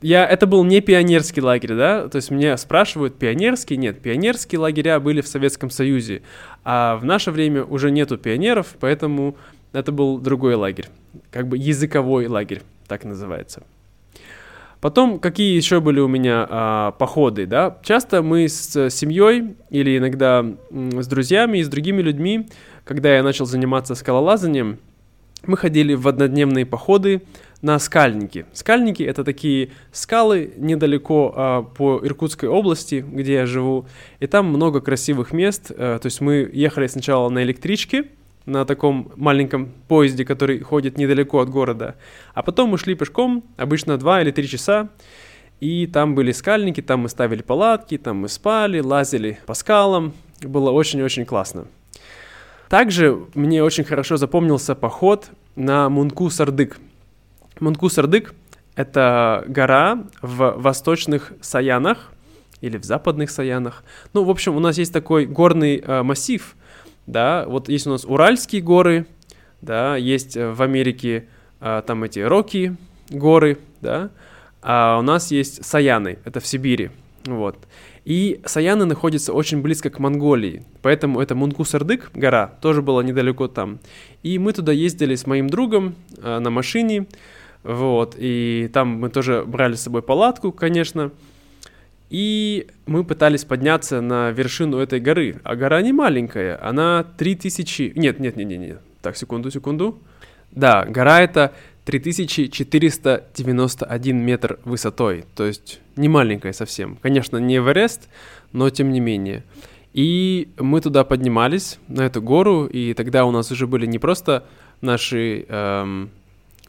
Я, 0.02 0.26
это 0.26 0.47
был 0.47 0.64
не 0.64 0.80
пионерский 0.80 1.40
лагерь, 1.40 1.75
да, 1.75 2.09
то 2.09 2.16
есть 2.16 2.30
меня 2.30 2.56
спрашивают, 2.59 3.16
пионерский? 3.16 3.76
Нет, 3.76 4.00
пионерские 4.00 4.59
лагеря 4.59 5.00
были 5.00 5.23
в 5.23 5.28
Советском 5.28 5.71
Союзе, 5.71 6.21
а 6.62 6.97
в 6.97 7.04
наше 7.06 7.30
время 7.30 7.64
уже 7.64 7.90
нету 7.90 8.18
пионеров, 8.18 8.76
поэтому 8.80 9.37
это 9.73 9.92
был 9.92 10.18
другой 10.18 10.56
лагерь, 10.56 10.88
как 11.30 11.49
бы 11.49 11.56
языковой 11.56 12.26
лагерь, 12.26 12.62
так 12.87 13.04
называется. 13.04 13.62
Потом, 14.83 15.18
какие 15.18 15.56
еще 15.56 15.80
были 15.80 16.00
у 16.00 16.09
меня 16.09 16.47
а, 16.50 16.90
походы, 16.90 17.47
да? 17.47 17.78
Часто 17.83 18.21
мы 18.21 18.47
с 18.47 18.90
семьей 18.90 19.56
или 19.71 19.97
иногда 19.97 20.44
с 20.71 21.06
друзьями 21.06 21.59
и 21.59 21.62
с 21.62 21.68
другими 21.68 22.02
людьми, 22.02 22.49
когда 22.85 23.16
я 23.16 23.23
начал 23.23 23.47
заниматься 23.47 23.94
скалолазанием, 23.94 24.78
мы 25.48 25.56
ходили 25.56 25.94
в 25.94 26.06
однодневные 26.08 26.66
походы 26.66 27.22
на 27.62 27.78
скальники. 27.78 28.44
Скальники— 28.52 29.02
это 29.04 29.24
такие 29.24 29.70
скалы 29.90 30.52
недалеко 30.56 31.32
а, 31.34 31.62
по 31.62 32.00
Иркутской 32.02 32.48
области, 32.48 33.04
где 33.06 33.34
я 33.34 33.46
живу, 33.46 33.86
и 34.20 34.26
там 34.26 34.46
много 34.46 34.80
красивых 34.80 35.32
мест. 35.32 35.70
А, 35.70 35.98
то 35.98 36.06
есть 36.06 36.20
мы 36.20 36.48
ехали 36.52 36.86
сначала 36.86 37.28
на 37.30 37.42
электричке, 37.42 38.04
на 38.46 38.64
таком 38.66 39.12
маленьком 39.16 39.72
поезде, 39.88 40.24
который 40.24 40.60
ходит 40.60 40.98
недалеко 40.98 41.40
от 41.40 41.48
города, 41.48 41.96
а 42.34 42.42
потом 42.42 42.70
мы 42.70 42.78
шли 42.78 42.94
пешком, 42.94 43.42
обычно 43.56 43.96
2 43.96 44.22
или 44.22 44.30
3 44.30 44.48
часа, 44.48 44.90
и 45.60 45.86
там 45.86 46.14
были 46.14 46.32
скальники, 46.32 46.82
там 46.82 47.00
мы 47.00 47.08
ставили 47.08 47.40
палатки, 47.42 47.96
там 47.96 48.18
мы 48.18 48.28
спали, 48.28 48.80
лазили 48.80 49.38
по 49.46 49.54
скалам, 49.54 50.12
было 50.42 50.70
очень-очень 50.70 51.24
классно. 51.24 51.66
Также 52.75 53.26
мне 53.35 53.62
очень 53.62 53.85
хорошо 53.85 54.16
запомнился 54.16 54.75
поход 54.75 55.31
на 55.54 55.88
Мунку-Сардык. 55.88 56.78
Мунку-Сардык— 57.61 58.35
это 58.75 59.45
гора 59.47 60.07
в 60.23 60.54
восточных 60.57 61.35
Саянах 61.40 62.11
или 62.62 62.76
в 62.76 62.83
западных 62.83 63.31
Саянах. 63.31 63.85
Ну, 64.12 64.25
в 64.25 64.31
общем, 64.31 64.57
у 64.57 64.59
нас 64.59 64.76
есть 64.76 64.93
такой 64.93 65.25
горный 65.25 65.76
э, 65.76 66.02
массив, 66.02 66.57
да, 67.07 67.45
вот 67.47 67.69
есть 67.69 67.87
у 67.87 67.90
нас 67.90 68.04
Уральские 68.04 68.61
горы, 68.61 69.07
да, 69.62 69.95
есть 69.95 70.37
в 70.37 70.61
Америке 70.61 71.28
э, 71.61 71.81
там 71.87 72.02
эти 72.02 72.19
Роки 72.19 72.76
горы, 73.09 73.59
да, 73.83 74.11
а 74.62 74.99
у 74.99 75.02
нас 75.02 75.31
есть 75.31 75.64
Саяны, 75.64 76.19
это 76.25 76.40
в 76.40 76.47
Сибири. 76.49 76.90
Вот. 77.25 77.57
И 78.04 78.40
Саяны 78.44 78.84
находится 78.84 79.32
очень 79.32 79.62
близко 79.62 79.88
к 79.88 79.99
Монголии, 79.99 80.64
поэтому 80.82 81.20
это 81.20 81.34
Мункусардык, 81.34 82.11
гора, 82.14 82.49
тоже 82.61 82.82
была 82.82 83.02
недалеко 83.02 83.49
там. 83.49 83.78
И 84.23 84.38
мы 84.38 84.52
туда 84.52 84.73
ездили 84.73 85.14
с 85.14 85.26
моим 85.26 85.49
другом 85.49 85.94
э, 86.18 86.38
на 86.38 86.50
машине, 86.50 87.06
вот, 87.62 88.14
и 88.18 88.68
там 88.75 88.88
мы 88.88 89.08
тоже 89.08 89.44
брали 89.46 89.75
с 89.75 89.82
собой 89.82 90.02
палатку, 90.02 90.52
конечно, 90.52 91.12
и 92.11 92.66
мы 92.87 93.04
пытались 93.04 93.44
подняться 93.44 94.00
на 94.00 94.30
вершину 94.30 94.78
этой 94.78 95.00
горы. 95.00 95.40
А 95.42 95.56
гора 95.56 95.80
не 95.82 95.92
маленькая, 95.92 96.62
она 96.62 97.04
3000... 97.16 97.94
Нет, 97.96 98.20
нет, 98.20 98.37
нет, 98.37 98.46
нет, 98.46 98.61
нет. 98.61 98.80
Так, 99.02 99.16
секунду, 99.16 99.50
секунду. 99.50 99.99
Да, 100.52 100.84
гора 100.84 101.23
это 101.23 101.54
3491 101.84 104.16
метр 104.16 104.60
высотой, 104.64 105.24
то 105.34 105.44
есть 105.44 105.80
не 105.96 106.08
маленькая 106.08 106.52
совсем. 106.52 106.96
Конечно, 107.02 107.38
не 107.38 107.56
Эверест, 107.58 108.08
но 108.52 108.70
тем 108.70 108.92
не 108.92 109.00
менее. 109.00 109.42
И 109.92 110.48
мы 110.58 110.80
туда 110.80 111.04
поднимались, 111.04 111.78
на 111.88 112.02
эту 112.02 112.22
гору, 112.22 112.66
и 112.66 112.94
тогда 112.94 113.26
у 113.26 113.30
нас 113.30 113.52
уже 113.52 113.66
были 113.66 113.84
не 113.86 113.98
просто 113.98 114.44
наши 114.80 115.44
эм, 115.48 116.10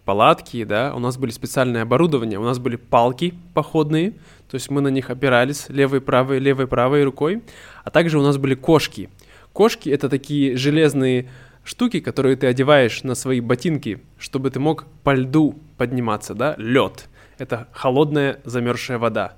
палатки, 0.05 0.63
да, 0.63 0.93
у 0.95 1.00
нас 1.00 1.17
были 1.17 1.31
специальное 1.31 1.81
оборудование, 1.81 2.38
у 2.38 2.43
нас 2.43 2.60
были 2.60 2.75
палки 2.75 3.34
походные, 3.53 4.12
то 4.50 4.55
есть 4.55 4.69
мы 4.69 4.81
на 4.81 4.89
них 4.89 5.10
опирались 5.10 5.65
левой, 5.69 6.01
правой, 6.01 6.39
левой, 6.39 6.67
правой 6.67 7.03
рукой, 7.03 7.41
а 7.84 7.89
также 7.89 8.19
у 8.19 8.22
нас 8.22 8.38
были 8.38 8.53
кошки. 8.53 9.10
Кошки— 9.53 9.89
это 9.89 10.10
такие 10.10 10.55
железные 10.55 11.29
штуки, 11.65 12.00
которые 12.00 12.38
ты 12.38 12.48
одеваешь 12.48 13.03
на 13.03 13.15
свои 13.15 13.41
ботинки, 13.41 14.00
чтобы 14.17 14.51
ты 14.51 14.60
мог 14.60 14.86
по 15.03 15.13
льду 15.13 15.60
подниматься, 15.77 16.34
да, 16.34 16.55
лед. 16.57 17.10
Это 17.38 17.67
холодная 17.74 18.39
замерзшая 18.45 18.98
вода. 18.98 19.34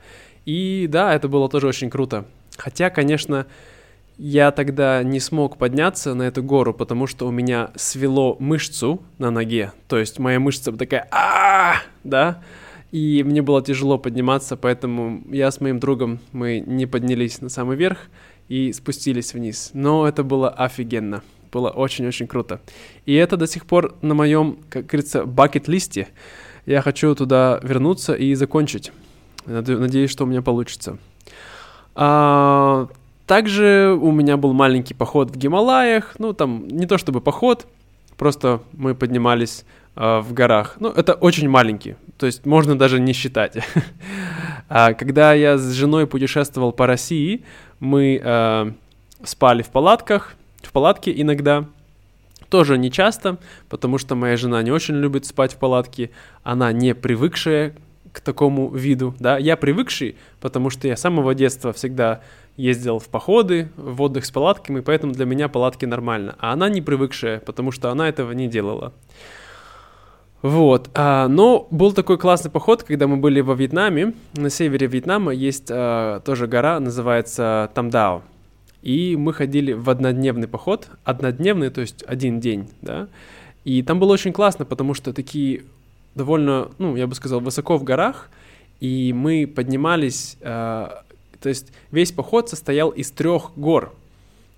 И 0.45 0.87
да, 0.87 1.15
это 1.15 1.27
было 1.27 1.49
тоже 1.49 1.67
очень 1.67 1.89
круто. 1.89 2.25
Хотя, 2.57 2.89
конечно, 2.91 3.47
я 4.17 4.51
тогда 4.51 5.03
не 5.03 5.19
смог 5.19 5.57
подняться 5.57 6.13
на 6.13 6.23
эту 6.23 6.43
гору, 6.43 6.73
потому 6.73 7.07
что 7.07 7.27
у 7.27 7.31
меня 7.31 7.71
свело 7.75 8.35
мышцу 8.39 9.01
на 9.17 9.31
ноге. 9.31 9.71
То 9.87 9.97
есть 9.97 10.19
моя 10.19 10.39
мышца 10.39 10.71
такая 10.71 11.07
а 11.11 11.75
да, 12.03 12.41
и 12.91 13.23
мне 13.23 13.41
было 13.41 13.61
тяжело 13.61 13.97
подниматься, 13.97 14.55
поэтому 14.55 15.21
я 15.29 15.51
с 15.51 15.59
моим 15.59 15.79
другом, 15.79 16.19
мы 16.31 16.59
не 16.65 16.85
поднялись 16.85 17.41
на 17.41 17.49
самый 17.49 17.77
верх 17.77 17.99
и 18.47 18.71
спустились 18.73 19.33
вниз. 19.33 19.71
Но 19.73 20.07
это 20.07 20.23
было 20.23 20.49
офигенно. 20.49 21.21
Было 21.51 21.69
очень-очень 21.69 22.27
круто. 22.27 22.61
И 23.05 23.13
это 23.13 23.37
до 23.37 23.47
сих 23.47 23.65
пор 23.65 23.95
на 24.01 24.13
моем, 24.13 24.59
как 24.69 24.85
говорится, 24.85 25.25
бакет-листе. 25.25 26.07
Я 26.65 26.81
хочу 26.81 27.15
туда 27.15 27.59
вернуться 27.63 28.13
и 28.13 28.33
закончить. 28.35 28.91
Надеюсь, 29.45 30.11
что 30.11 30.25
у 30.25 30.27
меня 30.27 30.41
получится. 30.41 30.97
А, 31.95 32.87
также 33.27 33.97
у 33.99 34.11
меня 34.11 34.37
был 34.37 34.53
маленький 34.53 34.93
поход 34.93 35.31
в 35.31 35.37
Гималаях. 35.37 36.15
Ну, 36.17 36.33
там 36.33 36.65
не 36.67 36.85
то 36.85 36.97
чтобы 36.97 37.19
поход, 37.19 37.67
просто 38.15 38.61
мы 38.71 38.95
поднимались 38.95 39.65
э, 39.97 40.19
в 40.19 40.33
горах. 40.33 40.77
Ну, 40.79 40.89
это 40.89 41.13
очень 41.13 41.49
маленький, 41.49 41.95
то 42.17 42.25
есть 42.25 42.45
можно 42.45 42.77
даже 42.77 43.01
не 43.01 43.11
считать. 43.11 43.57
а, 44.69 44.93
когда 44.93 45.33
я 45.33 45.57
с 45.57 45.73
женой 45.73 46.07
путешествовал 46.07 46.71
по 46.71 46.87
России, 46.87 47.43
мы 47.81 48.21
э, 48.23 48.71
спали 49.23 49.61
в 49.61 49.69
палатках, 49.71 50.35
в 50.61 50.71
палатке 50.71 51.13
иногда. 51.19 51.65
Тоже 52.49 52.77
не 52.77 52.91
часто, 52.91 53.37
потому 53.67 53.97
что 53.97 54.15
моя 54.15 54.37
жена 54.37 54.61
не 54.63 54.71
очень 54.71 54.95
любит 54.95 55.25
спать 55.25 55.53
в 55.53 55.57
палатке. 55.57 56.11
Она 56.43 56.71
не 56.71 56.95
привыкшая 56.95 57.75
к 58.13 58.21
такому 58.21 58.69
виду, 58.69 59.13
да. 59.19 59.37
Я 59.37 59.57
привыкший, 59.57 60.15
потому 60.39 60.69
что 60.69 60.87
я 60.87 60.95
с 60.95 61.01
самого 61.01 61.35
детства 61.35 61.73
всегда 61.73 62.21
ездил 62.55 62.99
в 62.99 63.07
походы, 63.09 63.69
в 63.75 64.01
отдых 64.01 64.25
с 64.25 64.31
палатками, 64.31 64.79
поэтому 64.79 65.13
для 65.13 65.25
меня 65.25 65.49
палатки 65.49 65.85
нормально. 65.85 66.35
А 66.39 66.53
она 66.53 66.69
не 66.69 66.81
привыкшая, 66.81 67.39
потому 67.39 67.71
что 67.71 67.91
она 67.91 68.09
этого 68.09 68.31
не 68.31 68.47
делала. 68.47 68.93
Вот, 70.41 70.89
а, 70.93 71.27
но 71.27 71.67
был 71.71 71.93
такой 71.93 72.17
классный 72.17 72.51
поход, 72.51 72.83
когда 72.83 73.07
мы 73.07 73.17
были 73.17 73.41
во 73.41 73.53
Вьетнаме. 73.55 74.13
На 74.33 74.49
севере 74.49 74.87
Вьетнама 74.87 75.33
есть 75.33 75.67
а, 75.69 76.19
тоже 76.21 76.47
гора, 76.47 76.79
называется 76.79 77.71
Тамдао. 77.73 78.21
И 78.87 79.17
мы 79.17 79.33
ходили 79.33 79.73
в 79.73 79.89
однодневный 79.89 80.47
поход, 80.47 80.87
однодневный, 81.03 81.69
то 81.69 81.81
есть 81.81 82.05
один 82.07 82.39
день, 82.39 82.69
да. 82.81 83.09
И 83.65 83.83
там 83.83 83.99
было 83.99 84.13
очень 84.13 84.31
классно, 84.31 84.63
потому 84.63 84.93
что 84.93 85.11
такие 85.11 85.65
довольно, 86.15 86.71
ну, 86.77 86.95
я 86.95 87.05
бы 87.05 87.13
сказал, 87.13 87.41
высоко 87.41 87.75
в 87.75 87.83
горах, 87.83 88.29
и 88.79 89.11
мы 89.11 89.45
поднимались, 89.45 90.37
э, 90.39 90.45
то 90.45 91.49
есть 91.49 91.73
весь 91.91 92.13
поход 92.13 92.49
состоял 92.49 92.91
из 92.91 93.11
трех 93.11 93.51
гор, 93.57 93.93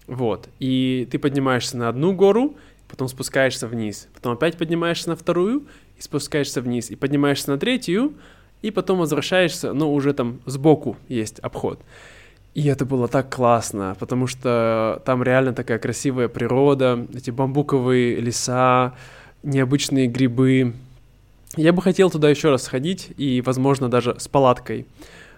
вот, 0.05 0.47
и 0.59 1.07
ты 1.09 1.17
поднимаешься 1.17 1.75
на 1.77 1.89
одну 1.89 2.13
гору, 2.13 2.55
потом 2.87 3.07
спускаешься 3.07 3.67
вниз, 3.67 4.09
потом 4.13 4.33
опять 4.33 4.59
поднимаешься 4.59 5.09
на 5.09 5.15
вторую 5.15 5.65
и 5.97 6.01
спускаешься 6.03 6.61
вниз, 6.61 6.91
и 6.91 6.95
поднимаешься 6.95 7.49
на 7.49 7.57
третью, 7.57 8.13
и 8.61 8.69
потом 8.69 8.99
возвращаешься, 8.99 9.73
но 9.73 9.91
уже 9.91 10.13
там 10.13 10.39
сбоку 10.45 10.97
есть 11.07 11.39
обход. 11.39 11.79
И 12.59 12.65
это 12.65 12.85
было 12.85 13.07
так 13.07 13.33
классно, 13.33 13.95
потому 14.01 14.27
что 14.27 15.01
там 15.05 15.23
реально 15.23 15.53
такая 15.53 15.79
красивая 15.79 16.27
природа, 16.27 17.07
эти 17.15 17.31
бамбуковые 17.31 18.17
леса, 18.17 18.95
необычные 19.43 20.07
грибы. 20.07 20.73
Я 21.55 21.71
бы 21.71 21.81
хотел 21.81 22.11
туда 22.11 22.29
еще 22.29 22.49
раз 22.49 22.63
сходить, 22.63 23.11
и, 23.15 23.41
возможно, 23.45 23.87
даже 23.87 24.19
с 24.19 24.27
палаткой. 24.27 24.87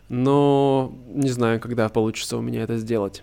Но 0.10 0.96
не 1.14 1.30
знаю, 1.30 1.60
когда 1.60 1.90
получится 1.90 2.38
у 2.38 2.42
меня 2.42 2.64
это 2.64 2.78
сделать. 2.78 3.22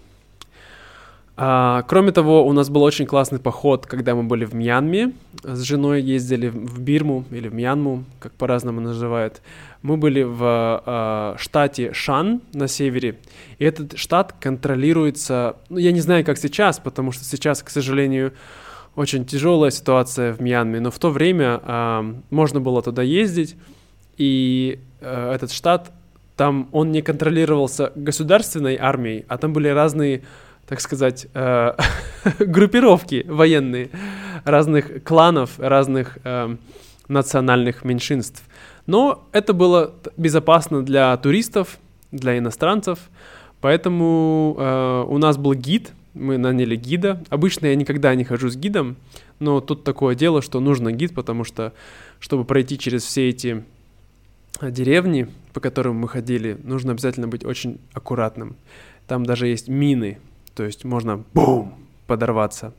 А, 1.37 1.83
кроме 1.89 2.13
того, 2.13 2.47
у 2.47 2.53
нас 2.53 2.71
был 2.71 2.85
очень 2.85 3.07
классный 3.07 3.41
поход, 3.41 3.87
когда 3.87 4.15
мы 4.15 4.23
были 4.23 4.45
в 4.45 4.55
Мьянме. 4.55 5.13
С 5.43 5.63
женой 5.63 6.03
ездили 6.03 6.51
в 6.51 6.81
Бирму 6.81 7.25
или 7.33 7.49
в 7.49 7.55
Мьянму, 7.55 8.05
как 8.21 8.31
по-разному 8.35 8.81
называют. 8.81 9.43
Мы 9.83 9.97
были 9.97 10.23
в 10.23 10.83
э, 10.85 11.39
штате 11.39 11.93
Шан 11.93 12.41
на 12.53 12.67
севере, 12.69 13.19
и 13.59 13.65
этот 13.65 13.97
штат 13.97 14.35
контролируется, 14.41 15.57
ну, 15.69 15.79
я 15.79 15.93
не 15.93 16.01
знаю, 16.01 16.25
как 16.25 16.39
сейчас, 16.39 16.79
потому 16.79 17.13
что 17.13 17.25
сейчас, 17.25 17.63
к 17.63 17.71
сожалению, 17.71 18.33
очень 18.97 19.25
тяжелая 19.25 19.71
ситуация 19.71 20.33
в 20.33 20.41
Мьянме, 20.41 20.81
но 20.81 20.91
в 20.91 20.99
то 20.99 21.11
время 21.11 21.61
э, 21.63 22.15
можно 22.31 22.61
было 22.61 22.83
туда 22.83 23.03
ездить, 23.03 23.57
и 24.17 24.81
э, 25.01 25.33
этот 25.33 25.53
штат, 25.53 25.93
там 26.37 26.69
он 26.73 26.91
не 26.91 27.03
контролировался 27.03 27.93
государственной 27.95 28.77
армией, 28.77 29.25
а 29.29 29.39
там 29.39 29.53
были 29.53 29.69
разные 29.69 30.23
так 30.69 30.81
сказать, 30.81 31.27
э, 31.33 31.73
группировки 32.41 33.25
военные 33.27 33.89
разных 34.45 35.03
кланов, 35.03 35.59
разных 35.59 36.19
э, 36.25 36.57
национальных 37.09 37.85
меньшинств. 37.85 38.45
Но 38.89 39.29
это 39.33 39.53
было 39.53 39.93
безопасно 40.17 40.83
для 40.83 41.15
туристов, 41.19 41.79
для 42.11 42.39
иностранцев, 42.39 42.99
поэтому 43.61 44.57
э, 44.59 45.05
у 45.07 45.19
нас 45.19 45.37
был 45.37 45.53
гид, 45.53 45.93
мы 46.15 46.39
наняли 46.39 46.75
гида. 46.75 47.23
Обычно 47.29 47.67
я 47.67 47.75
никогда 47.75 48.15
не 48.15 48.25
хожу 48.25 48.49
с 48.49 48.57
гидом, 48.57 48.97
но 49.41 49.61
тут 49.61 49.85
такое 49.85 50.15
дело, 50.15 50.41
что 50.41 50.59
нужно 50.59 50.91
гид, 50.91 51.15
потому 51.15 51.45
что, 51.45 51.75
чтобы 52.19 52.47
пройти 52.47 52.79
через 52.79 53.05
все 53.05 53.29
эти 53.29 53.63
деревни, 54.63 55.29
по 55.53 55.61
которым 55.61 55.97
мы 55.97 56.09
ходили, 56.09 56.59
нужно 56.65 56.93
обязательно 56.93 57.29
быть 57.29 57.45
очень 57.45 57.79
аккуратным. 57.93 58.57
Там 59.07 59.27
даже 59.27 59.49
есть 59.49 59.69
мины, 59.69 60.19
то 60.55 60.65
есть 60.65 60.87
можно 60.87 61.23
бум 61.35 61.75
подорваться. 62.07 62.73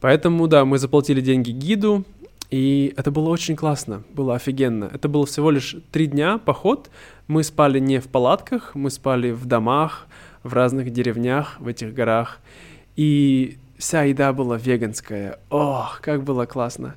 Поэтому, 0.00 0.48
да, 0.48 0.64
мы 0.64 0.78
заплатили 0.78 1.20
деньги 1.20 1.52
гиду, 1.52 2.04
и 2.52 2.92
это 2.98 3.10
было 3.10 3.30
очень 3.30 3.56
классно, 3.56 4.02
было 4.10 4.34
офигенно. 4.34 4.90
Это 4.92 5.08
было 5.08 5.24
всего 5.24 5.50
лишь 5.50 5.74
три 5.90 6.06
дня 6.06 6.36
поход. 6.36 6.90
Мы 7.26 7.44
спали 7.44 7.78
не 7.78 7.98
в 7.98 8.08
палатках, 8.08 8.74
мы 8.74 8.90
спали 8.90 9.30
в 9.30 9.46
домах, 9.46 10.06
в 10.42 10.52
разных 10.52 10.90
деревнях, 10.90 11.56
в 11.60 11.66
этих 11.66 11.94
горах. 11.94 12.40
И 12.94 13.56
вся 13.78 14.02
еда 14.02 14.34
была 14.34 14.58
веганская. 14.58 15.38
Ох, 15.48 16.02
как 16.02 16.24
было 16.24 16.44
классно. 16.44 16.96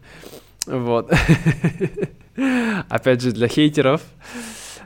Вот. 0.65 1.09
Опять 2.89 3.21
же, 3.21 3.31
для 3.31 3.47
хейтеров, 3.47 4.01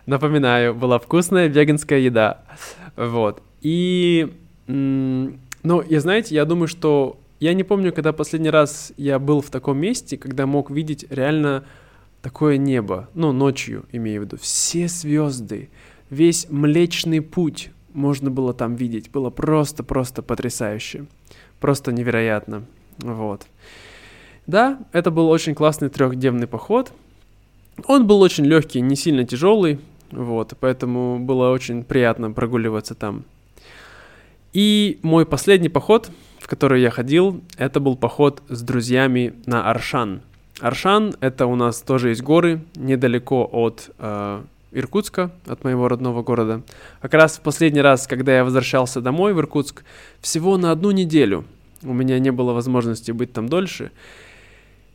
напоминаю, 0.06 0.76
была 0.76 1.00
вкусная 1.00 1.48
веганская 1.48 1.98
еда. 1.98 2.44
Вот. 2.96 3.42
И 3.62 4.32
ну, 4.68 5.82
я, 5.90 6.00
знаете, 6.00 6.36
я 6.36 6.46
думаю, 6.46 6.68
что... 6.68 7.20
Я 7.40 7.54
не 7.54 7.64
помню, 7.64 7.94
когда 7.94 8.12
последний 8.12 8.50
раз 8.50 8.92
я 8.98 9.18
был 9.18 9.42
в 9.42 9.50
таком 9.50 9.78
месте, 9.78 10.18
когда 10.18 10.46
мог 10.46 10.70
видеть 10.70 11.06
реально 11.10 11.64
такое 12.22 12.58
небо. 12.58 13.10
Ну, 13.14 13.32
ночью, 13.32 13.86
имею 13.94 14.22
в 14.22 14.26
виду. 14.26 14.38
Все 14.38 14.88
звезды, 14.88 15.70
весь 16.10 16.48
Млечный 16.50 17.22
Путь 17.22 17.72
можно 17.94 18.30
было 18.30 18.54
там 18.54 18.76
видеть. 18.76 19.10
Было 19.12 19.30
просто-просто 19.30 20.22
потрясающе. 20.22 21.06
Просто 21.60 21.92
невероятно. 21.92 22.66
Вот. 22.98 23.48
Да, 24.46 24.80
это 24.92 25.12
был 25.12 25.30
очень 25.30 25.56
классный 25.56 25.90
трехдневный 25.90 26.48
поход. 26.48 26.92
Он 27.86 28.06
был 28.06 28.22
очень 28.22 28.46
легкий, 28.46 28.82
не 28.82 28.96
сильно 28.96 29.24
тяжелый. 29.24 29.80
Вот, 30.12 30.56
поэтому 30.60 31.20
было 31.20 31.52
очень 31.52 31.84
приятно 31.84 32.32
прогуливаться 32.32 32.96
там. 32.96 33.24
И 34.54 35.00
мой 35.04 35.26
последний 35.26 35.70
поход, 35.70 36.10
в 36.40 36.48
который 36.48 36.82
я 36.82 36.90
ходил, 36.90 37.42
это 37.58 37.80
был 37.80 37.96
поход 37.96 38.42
с 38.50 38.62
друзьями 38.62 39.34
на 39.46 39.70
Аршан. 39.70 40.22
Аршан— 40.60 41.16
это 41.22 41.46
у 41.46 41.56
нас 41.56 41.82
тоже 41.82 42.10
есть 42.10 42.22
горы, 42.22 42.62
недалеко 42.76 43.48
от 43.52 43.92
э, 43.98 44.42
Иркутска, 44.72 45.32
от 45.46 45.64
моего 45.64 45.88
родного 45.88 46.22
города. 46.22 46.62
Как 47.02 47.14
раз 47.14 47.38
в 47.38 47.42
последний 47.42 47.82
раз, 47.82 48.08
когда 48.08 48.36
я 48.36 48.44
возвращался 48.44 49.02
домой 49.02 49.34
в 49.34 49.40
Иркутск, 49.40 49.84
всего 50.22 50.58
на 50.58 50.72
одну 50.72 50.92
неделю. 50.92 51.46
У 51.84 51.94
меня 51.94 52.20
не 52.20 52.32
было 52.32 52.54
возможности 52.54 53.12
быть 53.12 53.32
там 53.32 53.48
дольше. 53.48 53.92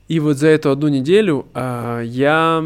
И 0.09 0.21
вот 0.21 0.37
за 0.37 0.49
эту 0.49 0.71
одну 0.71 0.89
неделю 0.89 1.47
э, 1.55 2.03
я, 2.05 2.65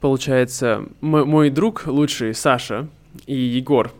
получается, 0.00 0.84
мой, 1.00 1.50
друг 1.50 1.86
лучший, 1.86 2.32
Саша 2.32 2.86
и 3.26 3.34
Егор, 3.34 3.92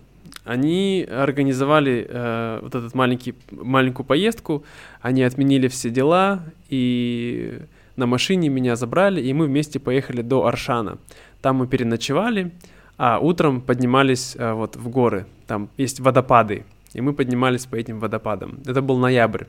они 0.47 1.07
организовали 1.11 2.07
э, 2.09 2.61
вот 2.63 2.75
этот 2.75 2.95
маленький, 2.95 3.35
маленькую 3.51 4.07
поездку, 4.07 4.65
они 5.03 5.25
отменили 5.25 5.67
все 5.67 5.91
дела, 5.91 6.41
и 6.69 7.59
на 7.97 8.07
машине 8.07 8.49
меня 8.49 8.77
забрали, 8.77 9.21
и 9.21 9.33
мы 9.33 9.47
вместе 9.47 9.81
поехали 9.81 10.23
до 10.23 10.47
Аршана. 10.47 10.99
Там 11.43 11.57
мы 11.57 11.67
переночевали, 11.67 12.53
а 12.97 13.19
утром 13.19 13.61
поднимались 13.61 14.37
э, 14.37 14.53
вот 14.53 14.77
в 14.77 14.89
горы, 14.89 15.27
там 15.49 15.69
есть 15.77 15.99
водопады, 15.99 16.65
и 16.95 17.01
мы 17.01 17.13
поднимались 17.13 17.67
по 17.67 17.75
этим 17.75 17.99
водопадам. 17.99 18.61
Это 18.67 18.83
был 18.83 18.99
ноябрь. 18.99 19.45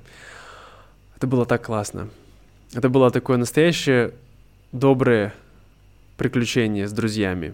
Это 1.15 1.27
было 1.27 1.45
так 1.45 1.63
классно. 1.65 2.09
Это 2.73 2.89
было 2.89 3.11
такое 3.11 3.37
настоящее 3.37 4.13
доброе 4.71 5.31
приключение 6.17 6.87
с 6.87 6.91
друзьями. 6.91 7.53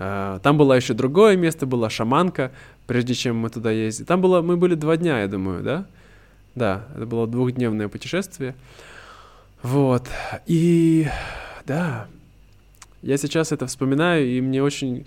А, 0.00 0.38
там 0.38 0.56
было 0.56 0.74
еще 0.74 0.94
другое 0.94 1.36
место, 1.36 1.66
была 1.66 1.90
шаманка, 1.90 2.52
прежде 2.86 3.14
чем 3.14 3.36
мы 3.36 3.50
туда 3.50 3.72
ездили. 3.72 4.06
Там 4.06 4.20
было, 4.20 4.42
мы 4.42 4.56
были 4.56 4.76
два 4.76 4.96
дня, 4.96 5.20
я 5.20 5.26
думаю, 5.26 5.64
да? 5.64 5.86
Да, 6.54 6.86
это 6.94 7.04
было 7.04 7.26
двухдневное 7.26 7.88
путешествие. 7.88 8.54
Вот. 9.60 10.08
И 10.46 11.08
да, 11.66 12.06
я 13.02 13.16
сейчас 13.16 13.50
это 13.50 13.66
вспоминаю, 13.66 14.24
и 14.24 14.40
мне 14.40 14.62
очень 14.62 15.04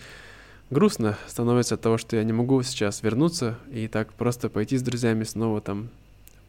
грустно 0.69 1.17
становится 1.25 1.75
от 1.75 1.81
того, 1.81 1.97
что 1.97 2.17
я 2.17 2.25
не 2.25 2.33
могу 2.33 2.61
сейчас 2.61 3.01
вернуться 3.01 3.57
и 3.71 3.87
так 3.87 4.11
просто 4.11 4.49
пойти 4.49 4.77
с 4.77 4.81
друзьями 4.81 5.23
снова 5.23 5.61
там 5.61 5.87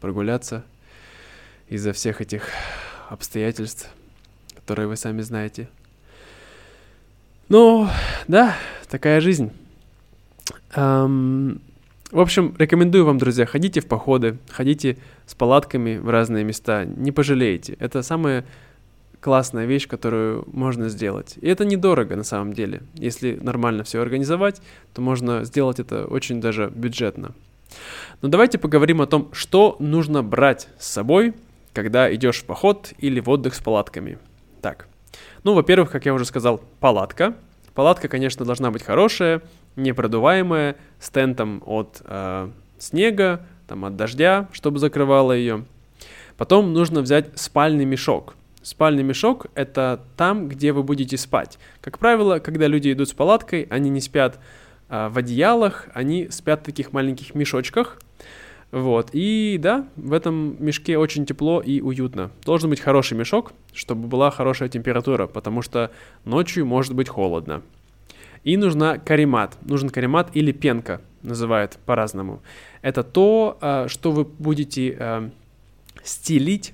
прогуляться 0.01 0.65
из-за 1.69 1.93
всех 1.93 2.19
этих 2.19 2.49
обстоятельств, 3.09 3.89
которые 4.53 4.89
вы 4.89 4.97
сами 4.97 5.21
знаете. 5.21 5.69
Ну, 7.53 7.87
да, 8.27 8.55
такая 8.89 9.21
жизнь. 9.21 9.51
Эм, 10.73 11.61
в 12.09 12.19
общем, 12.19 12.55
рекомендую 12.57 13.05
вам, 13.05 13.19
друзья, 13.19 13.45
ходите 13.45 13.79
в 13.79 13.85
походы, 13.85 14.39
ходите 14.49 14.97
с 15.27 15.35
палатками 15.35 15.97
в 15.97 16.09
разные 16.09 16.43
места, 16.43 16.83
не 16.85 17.11
пожалеете. 17.11 17.77
Это 17.79 18.01
самая 18.01 18.43
классная 19.19 19.67
вещь, 19.67 19.87
которую 19.87 20.45
можно 20.51 20.89
сделать. 20.89 21.35
И 21.41 21.47
это 21.47 21.63
недорого 21.63 22.15
на 22.15 22.23
самом 22.23 22.53
деле. 22.53 22.81
Если 22.95 23.35
нормально 23.39 23.83
все 23.83 24.01
организовать, 24.01 24.59
то 24.95 25.03
можно 25.03 25.43
сделать 25.43 25.79
это 25.79 26.07
очень 26.07 26.41
даже 26.41 26.71
бюджетно. 26.73 27.35
Но 28.23 28.29
давайте 28.29 28.57
поговорим 28.57 28.99
о 28.99 29.05
том, 29.05 29.29
что 29.31 29.75
нужно 29.77 30.23
брать 30.23 30.69
с 30.79 30.87
собой, 30.87 31.35
когда 31.71 32.11
идешь 32.11 32.41
в 32.41 32.45
поход 32.45 32.93
или 32.97 33.19
в 33.19 33.29
отдых 33.29 33.53
с 33.53 33.59
палатками. 33.59 34.17
Так, 34.63 34.87
ну, 35.43 35.53
во-первых, 35.53 35.91
как 35.91 36.05
я 36.05 36.13
уже 36.13 36.25
сказал, 36.25 36.61
палатка. 36.79 37.35
Палатка, 37.73 38.07
конечно, 38.07 38.45
должна 38.45 38.71
быть 38.71 38.83
хорошая, 38.83 39.41
непродуваемая, 39.75 40.75
с 40.99 41.09
тентом 41.09 41.63
от 41.65 42.01
э, 42.05 42.49
снега, 42.77 43.45
там, 43.67 43.85
от 43.85 43.95
дождя, 43.95 44.47
чтобы 44.51 44.79
закрывало 44.79 45.31
ее. 45.31 45.65
Потом 46.37 46.73
нужно 46.73 47.01
взять 47.01 47.37
спальный 47.37 47.85
мешок. 47.85 48.35
Спальный 48.61 49.03
мешок– 49.03 49.47
это 49.55 50.01
там, 50.15 50.47
где 50.47 50.71
вы 50.71 50.83
будете 50.83 51.17
спать. 51.17 51.57
Как 51.81 51.99
правило, 51.99 52.39
когда 52.39 52.67
люди 52.67 52.91
идут 52.91 53.09
с 53.09 53.13
палаткой, 53.13 53.67
они 53.69 53.89
не 53.89 54.01
спят 54.01 54.39
э, 54.89 55.09
в 55.09 55.17
одеялах, 55.17 55.87
они 55.93 56.29
спят 56.29 56.61
в 56.61 56.63
таких 56.63 56.93
маленьких 56.93 57.35
мешочках– 57.35 57.99
вот, 58.73 59.11
и 59.13 59.59
да, 59.61 59.87
в 59.95 60.13
этом 60.13 60.55
мешке 60.57 60.97
очень 60.97 61.27
тепло 61.27 61.61
и 61.61 61.79
уютно. 61.79 62.31
Должен 62.43 62.71
быть 62.71 62.79
хороший 62.79 63.15
мешок, 63.15 63.53
чтобы 63.71 64.07
была 64.07 64.31
хорошая 64.31 64.67
температура, 64.67 65.27
потому 65.27 65.61
что 65.61 65.91
ночью 66.25 66.65
может 66.65 66.95
быть 66.95 67.07
холодно. 67.07 67.61
И 68.43 68.57
нужна 68.57 68.97
каремат. 68.97 69.59
Нужен 69.61 69.91
каремат 69.91 70.31
или 70.35 70.51
пенка, 70.51 71.01
называют 71.21 71.77
по-разному. 71.85 72.41
Это 72.81 73.03
то, 73.03 73.59
а, 73.61 73.87
что 73.87 74.11
вы 74.11 74.25
будете 74.25 74.97
а, 74.99 75.29
стелить 76.03 76.73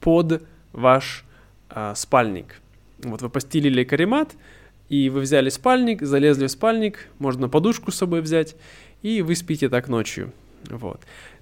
под 0.00 0.44
ваш 0.72 1.24
а, 1.68 1.96
спальник. 1.96 2.60
Вот 3.02 3.22
вы 3.22 3.28
постелили 3.28 3.82
каремат, 3.82 4.36
и 4.88 5.10
вы 5.10 5.18
взяли 5.18 5.48
спальник, 5.48 6.02
залезли 6.02 6.46
в 6.46 6.50
спальник, 6.52 7.08
можно 7.18 7.48
подушку 7.48 7.90
с 7.90 7.96
собой 7.96 8.20
взять, 8.20 8.54
и 9.02 9.20
вы 9.20 9.34
спите 9.34 9.68
так 9.68 9.88
ночью. 9.88 10.32
Вот. 10.68 11.00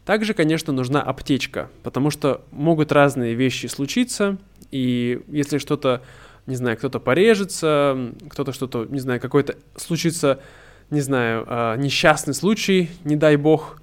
Также, 0.08 0.32
конечно, 0.32 0.72
нужна 0.72 1.02
аптечка, 1.02 1.68
потому 1.82 2.08
что 2.08 2.40
могут 2.50 2.92
разные 2.92 3.34
вещи 3.34 3.66
случиться, 3.66 4.38
и 4.70 5.20
если 5.28 5.58
что-то, 5.58 6.00
не 6.46 6.56
знаю, 6.56 6.78
кто-то 6.78 6.98
порежется, 6.98 8.14
кто-то 8.30 8.54
что-то, 8.54 8.86
не 8.86 9.00
знаю, 9.00 9.20
какой-то 9.20 9.56
случится, 9.76 10.40
не 10.88 11.02
знаю, 11.02 11.44
а, 11.46 11.76
несчастный 11.76 12.32
случай, 12.32 12.88
не 13.04 13.16
дай 13.16 13.36
бог, 13.36 13.82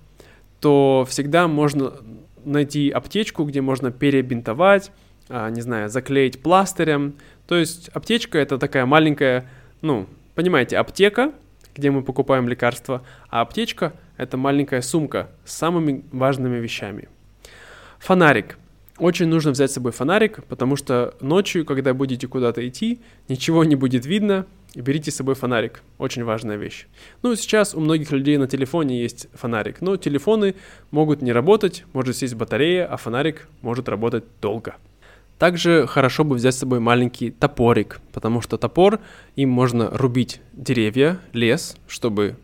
то 0.62 1.06
всегда 1.08 1.48
можно 1.48 1.94
найти 2.44 2.90
аптечку, 2.90 3.44
где 3.44 3.62
можно 3.62 3.92
перебинтовать, 3.92 4.92
а, 5.30 5.52
не 5.52 5.62
знаю, 5.62 5.90
заклеить 5.90 6.42
пластырем. 6.42 7.14
То 7.46 7.56
есть 7.56 7.90
аптечка 7.90 8.40
это 8.40 8.58
такая 8.58 8.88
маленькая, 8.88 9.48
ну, 9.84 10.08
понимаете, 10.34 10.80
аптека, 10.80 11.34
где 11.76 11.92
мы 11.92 12.02
покупаем 12.02 12.50
лекарства, 12.50 13.04
а 13.30 13.42
аптечка– 13.42 13.94
это 14.18 14.38
маленькая 14.38 14.82
сумка 14.82 15.30
с 15.46 15.54
самыми 15.54 16.04
важными 16.12 16.58
вещами. 16.58 17.10
Фонарик. 18.00 18.58
Очень 18.98 19.28
нужно 19.28 19.52
взять 19.52 19.72
с 19.72 19.74
собой 19.74 19.92
фонарик, 19.92 20.44
потому 20.46 20.78
что 20.78 21.16
ночью, 21.20 21.66
когда 21.66 21.94
будете 21.94 22.28
куда-то 22.28 22.66
идти, 22.66 23.02
ничего 23.28 23.66
не 23.66 23.76
будет 23.76 24.06
видно, 24.06 24.46
берите 24.74 25.12
с 25.12 25.16
собой 25.16 25.36
фонарик. 25.36 25.82
Очень 25.98 26.24
важная 26.24 26.56
вещь. 26.56 26.88
Ну, 27.22 27.36
сейчас 27.36 27.76
у 27.76 27.82
многих 27.82 28.12
людей 28.12 28.38
на 28.38 28.48
телефоне 28.48 29.02
есть 29.02 29.28
фонарик, 29.34 29.82
но 29.82 29.98
телефоны 29.98 30.56
могут 30.92 31.22
не 31.22 31.34
работать, 31.34 31.84
может 31.92 32.16
сесть 32.16 32.36
батарея, 32.36 32.86
а 32.86 32.96
фонарик 32.96 33.50
может 33.62 33.90
работать 33.90 34.24
долго. 34.42 34.76
Также 35.38 35.86
хорошо 35.88 36.24
бы 36.24 36.36
взять 36.36 36.56
с 36.56 36.60
собой 36.60 36.80
маленький 36.80 37.32
топорик, 37.32 38.00
потому 38.14 38.40
что 38.40 38.58
топор, 38.58 39.02
им 39.36 39.50
можно 39.50 39.90
рубить 39.92 40.40
деревья, 40.54 41.20
лес, 41.34 41.76
чтобы 41.88 42.38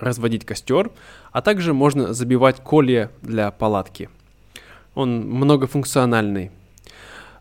разводить 0.00 0.44
костер, 0.44 0.90
а 1.32 1.42
также 1.42 1.74
можно 1.74 2.12
забивать 2.12 2.62
колья 2.62 3.10
для 3.22 3.50
палатки. 3.50 4.08
Он 4.94 5.20
многофункциональный. 5.28 6.50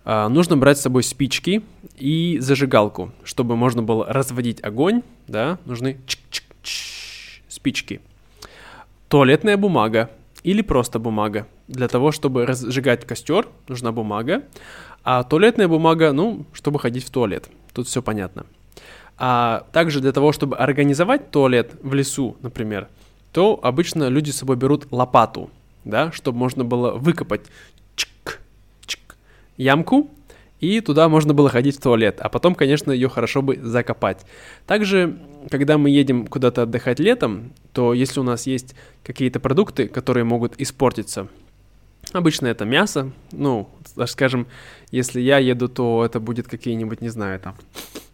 А, 0.06 0.30
нужно 0.30 0.58
брать 0.58 0.78
с 0.78 0.82
собой 0.82 1.04
спички 1.04 1.64
и 1.98 2.38
зажигалку, 2.40 3.12
чтобы 3.24 3.56
можно 3.56 3.84
было 3.84 4.06
разводить 4.06 4.64
огонь. 4.64 5.02
Да, 5.28 5.58
нужны 5.66 5.98
спички. 7.48 8.02
Туалетная 9.10 9.58
бумага 9.58 10.10
или 10.44 10.62
просто 10.62 11.00
бумага. 11.00 11.48
Для 11.68 11.88
того, 11.88 12.12
чтобы 12.12 12.46
разжигать 12.46 13.06
костер, 13.06 13.48
нужна 13.68 13.92
бумага. 13.92 14.44
А 15.04 15.24
туалетная 15.24 15.68
бумага, 15.68 16.14
ну, 16.14 16.46
чтобы 16.54 16.80
ходить 16.80 17.06
в 17.06 17.10
туалет. 17.10 17.50
Тут 17.74 17.88
все 17.88 18.02
понятно. 18.02 18.46
А 19.18 19.66
также 19.72 20.00
для 20.00 20.12
того, 20.12 20.32
чтобы 20.32 20.58
организовать 20.58 21.32
туалет 21.32 21.72
в 21.82 21.94
лесу, 21.94 22.38
например, 22.42 22.88
то 23.32 23.60
обычно 23.62 24.10
люди 24.10 24.32
с 24.32 24.38
собой 24.38 24.56
берут 24.56 24.88
лопату, 24.92 25.50
да, 25.86 26.12
чтобы 26.12 26.38
можно 26.38 26.64
было 26.64 26.92
выкопать 26.92 27.42
чик, 27.96 28.42
чик, 28.86 29.18
ямку, 29.58 30.10
и 30.60 30.82
туда 30.82 31.08
можно 31.08 31.34
было 31.34 31.50
ходить 31.50 31.78
в 31.78 31.82
туалет, 31.82 32.20
а 32.20 32.30
потом, 32.30 32.56
конечно, 32.56 32.92
ее 32.92 33.10
хорошо 33.10 33.42
бы 33.42 33.58
закопать. 33.58 34.26
Также, 34.66 35.18
когда 35.52 35.78
мы 35.78 35.90
едем 35.90 36.26
куда-то 36.26 36.64
отдыхать 36.64 37.00
летом, 37.00 37.54
то 37.74 37.94
если 37.94 38.20
у 38.20 38.24
нас 38.24 38.48
есть 38.48 38.76
какие-то 39.04 39.40
продукты, 39.40 39.88
которые 39.88 40.24
могут 40.24 40.60
испортиться, 40.60 41.28
обычно 42.12 42.48
это 42.48 42.66
мясо, 42.66 43.12
ну, 43.32 43.70
скажем, 44.08 44.48
если 44.92 45.22
я 45.22 45.38
еду, 45.38 45.70
то 45.70 46.04
это 46.04 46.20
будет 46.20 46.48
какие-нибудь, 46.48 47.02
не 47.02 47.10
знаю, 47.10 47.40
там, 47.40 47.56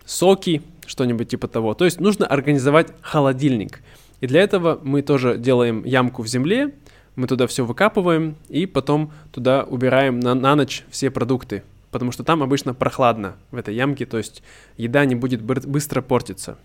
соки, 0.05 0.61
что-нибудь 0.85 1.29
типа 1.29 1.47
того. 1.47 1.73
То 1.73 1.85
есть 1.85 1.99
нужно 1.99 2.25
организовать 2.25 2.93
холодильник. 3.01 3.81
И 4.21 4.27
для 4.27 4.41
этого 4.41 4.79
мы 4.83 5.01
тоже 5.01 5.37
делаем 5.37 5.83
ямку 5.83 6.21
в 6.21 6.27
земле, 6.27 6.73
мы 7.15 7.27
туда 7.27 7.47
все 7.47 7.65
выкапываем 7.65 8.35
и 8.49 8.65
потом 8.65 9.11
туда 9.31 9.63
убираем 9.63 10.19
на, 10.19 10.33
на 10.33 10.55
ночь 10.55 10.83
все 10.89 11.11
продукты, 11.11 11.63
потому 11.91 12.11
что 12.11 12.23
там 12.23 12.41
обычно 12.41 12.73
прохладно 12.73 13.35
в 13.51 13.57
этой 13.57 13.75
ямке, 13.75 14.05
то 14.05 14.17
есть 14.17 14.41
еда 14.77 15.05
не 15.05 15.15
будет 15.15 15.41
быстро 15.41 16.01
портиться. 16.01 16.57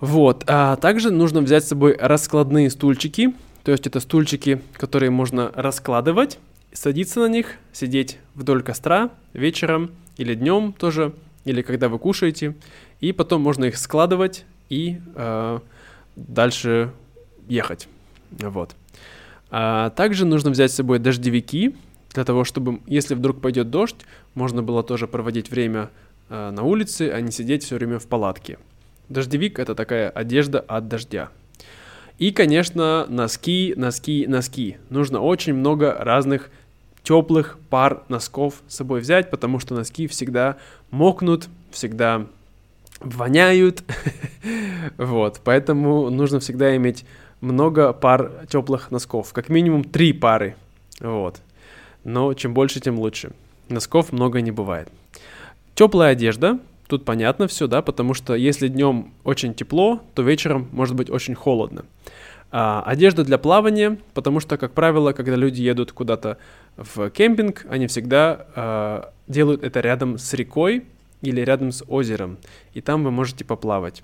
Вот, 0.00 0.44
а 0.46 0.76
также 0.76 1.10
нужно 1.10 1.40
взять 1.40 1.64
с 1.64 1.68
собой 1.68 1.96
раскладные 1.98 2.70
стульчики, 2.70 3.34
то 3.64 3.72
есть 3.72 3.86
это 3.86 3.98
стульчики, 3.98 4.62
которые 4.74 5.10
можно 5.10 5.50
раскладывать, 5.54 6.38
садиться 6.72 7.20
на 7.20 7.28
них, 7.28 7.56
сидеть 7.72 8.18
вдоль 8.34 8.62
костра 8.62 9.10
вечером 9.32 9.90
или 10.16 10.34
днем 10.34 10.72
тоже, 10.72 11.12
или 11.48 11.62
когда 11.62 11.88
вы 11.88 11.98
кушаете, 11.98 12.54
и 13.00 13.12
потом 13.12 13.42
можно 13.42 13.64
их 13.66 13.78
складывать 13.78 14.44
и 14.68 15.00
э, 15.14 15.58
дальше 16.16 16.92
ехать. 17.48 17.88
Вот. 18.30 18.74
А 19.50 19.90
также 19.90 20.26
нужно 20.26 20.50
взять 20.50 20.70
с 20.72 20.74
собой 20.74 20.98
дождевики, 20.98 21.74
для 22.14 22.24
того, 22.24 22.44
чтобы, 22.44 22.80
если 22.86 23.14
вдруг 23.14 23.40
пойдет 23.40 23.70
дождь, 23.70 23.96
можно 24.34 24.62
было 24.62 24.82
тоже 24.82 25.06
проводить 25.06 25.50
время 25.50 25.90
э, 26.28 26.50
на 26.50 26.62
улице, 26.62 27.10
а 27.10 27.20
не 27.20 27.30
сидеть 27.30 27.64
все 27.64 27.76
время 27.76 27.98
в 27.98 28.06
палатке. 28.06 28.58
Дождевик 29.08 29.58
это 29.58 29.74
такая 29.74 30.10
одежда 30.10 30.60
от 30.60 30.88
дождя. 30.88 31.30
И, 32.18 32.32
конечно, 32.32 33.06
носки, 33.08 33.74
носки, 33.76 34.26
носки. 34.26 34.78
Нужно 34.90 35.20
очень 35.20 35.54
много 35.54 35.96
разных 35.98 36.50
теплых 37.08 37.58
пар 37.70 38.02
носков 38.10 38.62
с 38.68 38.76
собой 38.76 39.00
взять, 39.00 39.30
потому 39.30 39.60
что 39.60 39.74
носки 39.74 40.06
всегда 40.06 40.58
мокнут, 40.90 41.48
всегда 41.70 42.26
воняют. 43.00 43.82
вот, 44.98 45.40
поэтому 45.42 46.10
нужно 46.10 46.38
всегда 46.38 46.76
иметь 46.76 47.06
много 47.40 47.94
пар 47.94 48.30
теплых 48.50 48.90
носков, 48.90 49.32
как 49.32 49.48
минимум 49.48 49.84
три 49.84 50.12
пары. 50.12 50.54
Вот. 51.00 51.40
Но 52.04 52.34
чем 52.34 52.52
больше, 52.52 52.78
тем 52.78 52.98
лучше. 52.98 53.30
Носков 53.70 54.12
много 54.12 54.42
не 54.42 54.50
бывает. 54.50 54.90
Теплая 55.74 56.12
одежда, 56.12 56.58
тут 56.88 57.06
понятно 57.06 57.48
все, 57.48 57.68
да, 57.68 57.80
потому 57.80 58.12
что 58.12 58.34
если 58.34 58.68
днем 58.68 59.14
очень 59.24 59.54
тепло, 59.54 60.02
то 60.12 60.20
вечером 60.20 60.68
может 60.72 60.94
быть 60.94 61.08
очень 61.08 61.34
холодно. 61.34 61.86
А, 62.50 62.82
одежда 62.86 63.24
для 63.24 63.36
плавания, 63.36 63.98
потому 64.14 64.40
что, 64.40 64.56
как 64.56 64.72
правило, 64.72 65.12
когда 65.12 65.36
люди 65.36 65.60
едут 65.60 65.92
куда-то 65.92 66.38
в 66.76 67.10
кемпинг, 67.10 67.66
они 67.68 67.86
всегда 67.86 68.46
а, 68.54 69.12
делают 69.26 69.62
это 69.62 69.80
рядом 69.80 70.18
с 70.18 70.32
рекой 70.32 70.86
или 71.20 71.40
рядом 71.42 71.72
с 71.72 71.84
озером, 71.88 72.38
и 72.72 72.80
там 72.80 73.04
вы 73.04 73.10
можете 73.10 73.44
поплавать. 73.44 74.02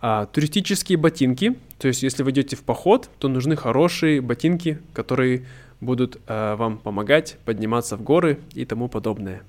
А, 0.00 0.26
туристические 0.26 0.98
ботинки, 0.98 1.56
то 1.78 1.88
есть 1.88 2.02
если 2.02 2.22
вы 2.22 2.32
идете 2.32 2.56
в 2.56 2.62
поход, 2.62 3.08
то 3.18 3.28
нужны 3.28 3.56
хорошие 3.56 4.20
ботинки, 4.20 4.78
которые 4.92 5.46
будут 5.80 6.20
а, 6.26 6.56
вам 6.56 6.76
помогать 6.76 7.38
подниматься 7.44 7.96
в 7.96 8.02
горы 8.02 8.38
и 8.52 8.64
тому 8.66 8.88
подобное. 8.88 9.42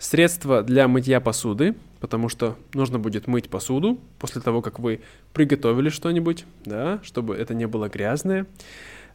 Средства 0.00 0.62
для 0.62 0.88
мытья 0.88 1.20
посуды, 1.20 1.74
потому 2.00 2.30
что 2.30 2.56
нужно 2.72 2.98
будет 2.98 3.26
мыть 3.26 3.50
посуду 3.50 4.00
после 4.18 4.40
того, 4.40 4.62
как 4.62 4.78
вы 4.78 5.02
приготовили 5.34 5.90
что-нибудь, 5.90 6.46
да, 6.64 7.00
чтобы 7.02 7.36
это 7.36 7.52
не 7.52 7.66
было 7.66 7.90
грязное. 7.90 8.46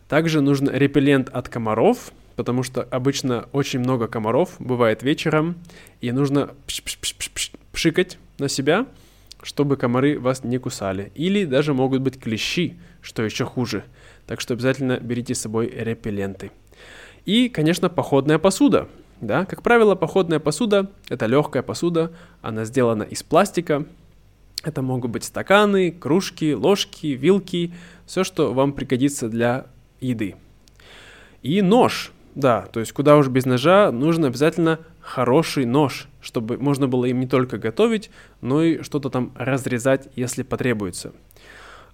Также 0.08 0.42
нужен 0.42 0.70
репеллент 0.70 1.30
от 1.30 1.50
комаров, 1.50 2.12
потому 2.36 2.62
что 2.62 2.84
обычно 2.84 3.50
очень 3.52 3.80
много 3.80 4.08
комаров 4.08 4.58
бывает 4.60 5.02
вечером, 5.02 5.56
и 6.02 6.12
нужно 6.12 6.52
пшикать 7.72 8.20
на 8.38 8.48
себя, 8.48 8.86
чтобы 9.42 9.78
комары 9.78 10.20
вас 10.20 10.44
не 10.44 10.60
кусали. 10.60 11.12
Или 11.16 11.46
даже 11.46 11.74
могут 11.74 12.02
быть 12.02 12.20
клещи, 12.20 12.78
что 13.02 13.24
еще 13.24 13.46
хуже. 13.46 13.86
Так 14.28 14.40
что 14.40 14.54
обязательно 14.54 15.00
берите 15.00 15.34
с 15.34 15.42
собой 15.42 15.68
репелленты. 15.68 16.52
И, 17.26 17.50
конечно, 17.50 17.90
походная 17.90 18.38
посуда. 18.38 18.88
Да, 19.22 19.46
как 19.46 19.62
правило, 19.62 19.96
походная 19.96 20.40
посуда– 20.40 20.92
это 21.10 21.26
легкая 21.26 21.64
посуда, 21.64 22.12
она 22.42 22.66
сделана 22.66 23.04
из 23.04 23.24
пластика. 23.24 23.86
Это 24.64 24.82
могут 24.82 25.12
быть 25.12 25.24
стаканы, 25.24 25.92
кружки, 25.92 26.54
ложки, 26.54 27.08
вилки, 27.08 27.74
все, 28.06 28.24
что 28.24 28.54
вам 28.54 28.74
пригодится 28.74 29.30
для 29.30 29.68
еды. 30.02 30.36
И 31.44 31.62
нож, 31.62 32.12
да, 32.34 32.64
то 32.64 32.80
есть 32.80 32.92
куда 32.92 33.16
уж 33.18 33.28
без 33.28 33.46
ножа, 33.46 33.92
нужно 33.92 34.28
обязательно 34.28 34.80
хороший 35.00 35.66
нож, 35.66 36.08
чтобы 36.20 36.58
можно 36.58 36.88
было 36.88 37.06
им 37.06 37.20
не 37.20 37.28
только 37.28 37.58
готовить, 37.58 38.10
но 38.42 38.64
и 38.64 38.82
что-то 38.82 39.10
там 39.10 39.32
разрезать, 39.36 40.10
если 40.16 40.44
потребуется. 40.44 41.14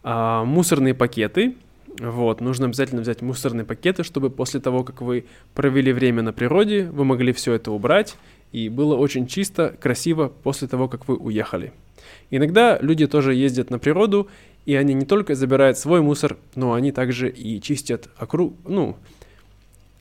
А, 0.04 0.44
мусорные 0.46 0.94
пакеты, 0.94 1.58
вот, 2.00 2.42
нужно 2.42 2.68
обязательно 2.68 3.02
взять 3.02 3.22
мусорные 3.22 3.66
пакеты, 3.66 4.04
чтобы 4.04 4.30
после 4.30 4.60
того, 4.60 4.84
как 4.84 5.02
вы 5.02 5.26
провели 5.54 5.92
время 5.92 6.22
на 6.22 6.34
природе, 6.34 6.90
вы 6.92 7.06
могли 7.06 7.34
все 7.34 7.54
это 7.54 7.72
убрать, 7.72 8.16
и 8.52 8.70
было 8.70 8.96
очень 8.96 9.28
чисто, 9.28 9.76
красиво 9.80 10.32
после 10.44 10.68
того, 10.68 10.88
как 10.88 11.08
вы 11.08 11.16
уехали. 11.16 11.74
Иногда 12.30 12.80
люди 12.80 13.08
тоже 13.08 13.34
ездят 13.36 13.70
на 13.70 13.80
природу, 13.80 14.28
и 14.66 14.76
они 14.76 14.94
не 14.94 15.06
только 15.06 15.36
забирают 15.36 15.78
свой 15.78 16.02
мусор, 16.02 16.38
но 16.56 16.74
они 16.74 16.92
также 16.92 17.30
и 17.30 17.62
чистят 17.62 18.10
округ, 18.18 18.54
ну, 18.66 18.98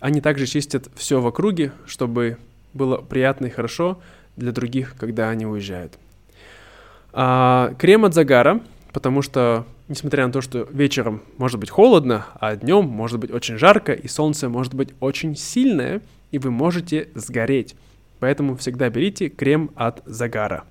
они 0.00 0.20
также 0.20 0.46
чистят 0.46 0.88
все 0.94 1.20
в 1.20 1.26
округе, 1.26 1.72
чтобы 1.86 2.38
было 2.72 2.98
приятно 2.98 3.46
и 3.46 3.50
хорошо 3.50 4.00
для 4.36 4.52
других, 4.52 4.94
когда 4.98 5.28
они 5.28 5.46
уезжают. 5.46 5.98
А, 7.12 7.74
крем 7.78 8.04
от 8.04 8.14
загара, 8.14 8.60
потому 8.92 9.22
что, 9.22 9.66
несмотря 9.90 10.24
на 10.24 10.32
то, 10.32 10.40
что 10.40 10.68
вечером 10.70 11.20
может 11.36 11.58
быть 11.58 11.68
холодно, 11.68 12.26
а 12.38 12.54
днем 12.54 12.86
может 12.86 13.18
быть 13.18 13.32
очень 13.32 13.58
жарко, 13.58 13.92
и 13.92 14.06
солнце 14.06 14.48
может 14.48 14.72
быть 14.72 14.90
очень 15.00 15.36
сильное, 15.36 16.00
и 16.30 16.38
вы 16.38 16.52
можете 16.52 17.08
сгореть. 17.16 17.74
Поэтому 18.20 18.56
всегда 18.56 18.88
берите 18.88 19.28
крем 19.28 19.72
от 19.74 20.02
загара. 20.06 20.64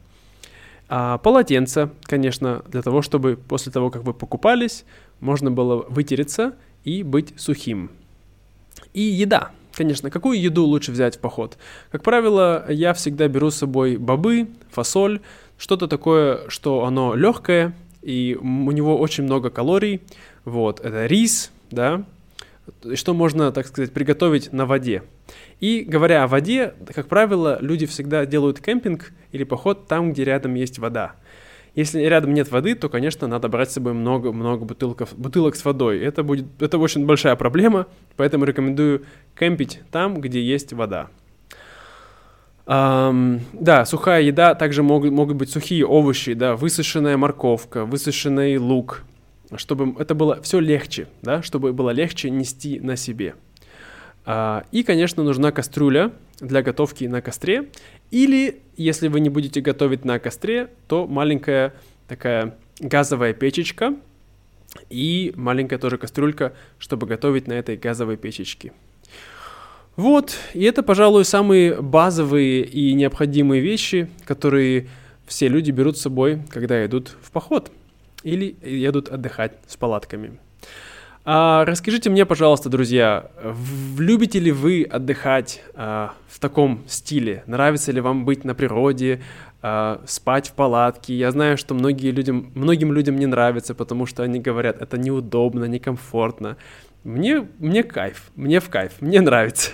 А 0.88 1.18
полотенце, 1.18 1.90
конечно, 2.04 2.64
для 2.70 2.82
того, 2.82 3.02
чтобы 3.02 3.36
после 3.36 3.72
того, 3.74 3.92
как 3.92 4.04
вы 4.04 4.14
покупались, 4.14 4.86
можно 5.20 5.52
было 5.52 5.86
вытереться 5.90 6.56
и 6.86 7.04
быть 7.04 7.34
сухим. 7.36 7.92
И 8.94 9.02
еда. 9.02 9.52
Конечно, 9.74 10.10
какую 10.10 10.40
еду 10.42 10.64
лучше 10.64 10.94
взять 10.94 11.18
в 11.18 11.20
поход? 11.20 11.58
Как 11.92 12.04
правило, 12.04 12.66
я 12.70 12.94
всегда 12.94 13.28
беру 13.28 13.50
с 13.52 13.58
собой 13.58 13.98
бобы, 13.98 14.48
фасоль, 14.72 15.20
что-то 15.58 15.88
такое, 15.88 16.48
что 16.48 16.86
оно 16.86 17.16
легкое, 17.16 17.76
и 18.02 18.38
у 18.40 18.72
него 18.72 18.98
очень 18.98 19.24
много 19.24 19.50
калорий. 19.50 20.02
Вот, 20.46 20.80
это 20.80 21.06
рис, 21.06 21.52
да, 21.72 22.06
что 22.96 23.14
можно, 23.14 23.52
так 23.52 23.68
сказать, 23.68 23.92
приготовить 23.92 24.52
на 24.54 24.66
воде. 24.66 25.04
И 25.60 25.82
говоря 25.88 26.24
о 26.24 26.28
воде, 26.28 26.74
как 26.94 27.08
правило, 27.08 27.58
люди 27.62 27.86
всегда 27.86 28.26
делают 28.26 28.60
кемпинг 28.60 29.12
или 29.32 29.44
поход 29.44 29.88
там, 29.88 30.12
где 30.12 30.24
рядом 30.24 30.56
есть 30.56 30.80
вода. 30.80 31.16
Если 31.76 32.02
рядом 32.02 32.34
нет 32.34 32.52
воды, 32.52 32.76
то, 32.76 32.90
конечно, 32.90 33.28
надо 33.28 33.48
брать 33.48 33.70
с 33.70 33.74
собой 33.74 33.94
много-много 33.94 34.66
бутылков, 34.66 35.16
бутылок 35.16 35.56
с 35.56 35.64
водой. 35.64 36.00
Это 36.00 36.24
будет, 36.24 36.46
это 36.60 36.78
очень 36.78 37.06
большая 37.06 37.36
проблема, 37.36 37.88
поэтому 38.18 38.46
рекомендую 38.46 39.04
кемпить 39.38 39.82
там, 39.92 40.20
где 40.20 40.42
есть 40.42 40.74
вода. 40.74 41.10
Um, 42.70 43.40
да, 43.54 43.84
сухая 43.84 44.22
еда, 44.22 44.54
также 44.54 44.84
могут, 44.84 45.12
могут 45.12 45.38
быть 45.38 45.50
сухие 45.50 45.88
овощи, 45.88 46.34
да, 46.34 46.56
высушенная 46.56 47.18
морковка, 47.18 47.84
высушенный 47.84 48.58
лук, 48.58 49.06
чтобы 49.56 50.00
это 50.00 50.14
было 50.14 50.40
все 50.44 50.60
легче, 50.60 51.08
да, 51.24 51.42
чтобы 51.42 51.74
было 51.74 51.90
легче 51.90 52.30
нести 52.30 52.80
на 52.80 52.96
себе. 52.96 53.34
Uh, 54.24 54.64
и, 54.72 54.84
конечно, 54.84 55.24
нужна 55.24 55.52
кастрюля 55.52 56.12
для 56.40 56.62
готовки 56.62 57.06
на 57.06 57.24
костре 57.24 57.70
или, 58.12 58.62
если 58.78 59.08
вы 59.08 59.20
не 59.20 59.30
будете 59.30 59.62
готовить 59.62 60.06
на 60.06 60.20
костре, 60.20 60.70
то 60.88 61.08
маленькая 61.08 61.74
такая 62.08 62.56
газовая 62.80 63.34
печечка 63.34 63.96
и 64.92 65.34
маленькая 65.36 65.80
тоже 65.80 65.98
кастрюлька, 65.98 66.54
чтобы 66.78 67.08
готовить 67.08 67.48
на 67.48 67.54
этой 67.54 67.78
газовой 67.78 68.18
печечке. 68.18 68.74
Вот, 70.00 70.38
и 70.54 70.64
это, 70.64 70.82
пожалуй, 70.82 71.26
самые 71.26 71.82
базовые 71.82 72.64
и 72.64 72.94
необходимые 72.94 73.62
вещи, 73.62 74.08
которые 74.24 74.88
все 75.28 75.50
люди 75.50 75.72
берут 75.72 75.98
с 75.98 76.02
собой, 76.04 76.40
когда 76.52 76.86
идут 76.86 77.18
в 77.22 77.32
поход 77.32 77.70
или 78.24 78.56
едут 78.62 79.10
отдыхать 79.10 79.58
с 79.68 79.76
палатками. 79.76 80.40
А, 81.26 81.66
расскажите 81.66 82.10
мне, 82.10 82.26
пожалуйста, 82.26 82.70
друзья, 82.70 83.30
любите 83.98 84.40
ли 84.40 84.54
вы 84.54 84.84
отдыхать 84.84 85.62
а, 85.74 86.14
в 86.30 86.40
таком 86.40 86.82
стиле? 86.88 87.44
Нравится 87.46 87.92
ли 87.92 88.00
вам 88.00 88.24
быть 88.24 88.46
на 88.46 88.56
природе, 88.56 89.22
а, 89.62 90.02
спать 90.08 90.48
в 90.48 90.54
палатке? 90.54 91.14
Я 91.14 91.32
знаю, 91.32 91.58
что 91.58 91.74
многие 91.74 92.12
людям, 92.12 92.52
многим 92.56 92.94
людям 92.94 93.18
не 93.18 93.26
нравится, 93.26 93.76
потому 93.76 94.06
что 94.06 94.24
они 94.24 94.40
говорят, 94.40 94.82
это 94.82 94.98
неудобно, 94.98 95.66
некомфортно. 95.66 96.56
Мне, 97.04 97.48
мне 97.60 97.84
кайф, 97.84 98.32
мне 98.36 98.60
в 98.60 98.70
кайф, 98.70 98.94
мне 99.00 99.22
нравится. 99.22 99.72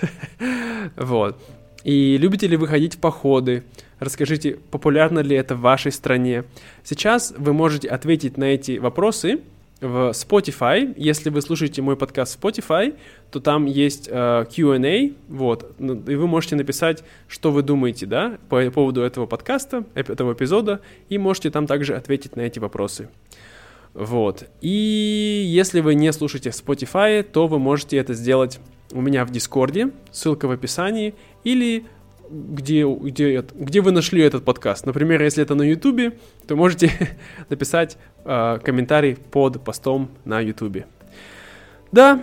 вот. 0.96 1.42
И 1.84 2.18
любите 2.18 2.48
ли 2.48 2.58
вы 2.58 2.68
ходить 2.68 2.96
в 2.96 3.00
походы? 3.00 3.64
Расскажите, 4.00 4.58
популярно 4.72 5.20
ли 5.20 5.36
это 5.36 5.56
в 5.56 5.62
вашей 5.62 5.92
стране? 5.92 6.44
Сейчас 6.84 7.34
вы 7.38 7.54
можете 7.54 7.88
ответить 7.88 8.38
на 8.38 8.46
эти 8.46 8.78
вопросы 8.78 9.40
в 9.82 10.12
Spotify. 10.12 10.94
Если 10.98 11.30
вы 11.30 11.42
слушаете 11.42 11.82
мой 11.82 11.96
подкаст 11.96 12.38
в 12.38 12.44
Spotify, 12.44 12.96
то 13.32 13.40
там 13.40 13.66
есть 13.66 14.08
э, 14.12 14.46
Q&A, 14.56 15.12
вот, 15.28 15.76
и 15.80 16.16
вы 16.16 16.28
можете 16.28 16.56
написать, 16.56 17.04
что 17.28 17.52
вы 17.52 17.62
думаете, 17.62 18.06
да, 18.06 18.38
по 18.50 18.70
поводу 18.72 19.02
этого 19.02 19.26
подкаста, 19.26 19.84
этого 19.96 20.34
эпизода, 20.34 20.82
и 21.10 21.18
можете 21.18 21.50
там 21.50 21.68
также 21.68 21.96
ответить 21.96 22.36
на 22.36 22.42
эти 22.42 22.60
вопросы. 22.60 23.10
Вот. 23.96 24.44
И 24.60 25.44
если 25.48 25.80
вы 25.80 25.96
не 25.96 26.12
слушаете 26.12 26.52
в 26.52 26.54
Spotify, 26.54 27.24
то 27.24 27.48
вы 27.48 27.60
можете 27.60 27.96
это 27.96 28.14
сделать 28.14 28.60
у 28.92 29.02
меня 29.02 29.26
в 29.26 29.32
Дискорде, 29.32 29.92
ссылка 30.12 30.48
в 30.48 30.52
описании, 30.52 31.16
или 31.46 31.86
где, 32.30 32.86
где, 32.86 33.44
где 33.54 33.82
вы 33.82 33.92
нашли 33.92 34.22
этот 34.22 34.44
подкаст. 34.44 34.86
Например, 34.86 35.22
если 35.22 35.42
это 35.42 35.56
на 35.56 35.64
Ютубе, 35.64 36.18
то 36.46 36.58
можете 36.58 36.92
написать 37.50 37.98
э, 38.26 38.60
комментарий 38.64 39.16
под 39.16 39.64
постом 39.64 40.12
на 40.26 40.42
Ютубе. 40.42 40.88
Да, 41.94 42.22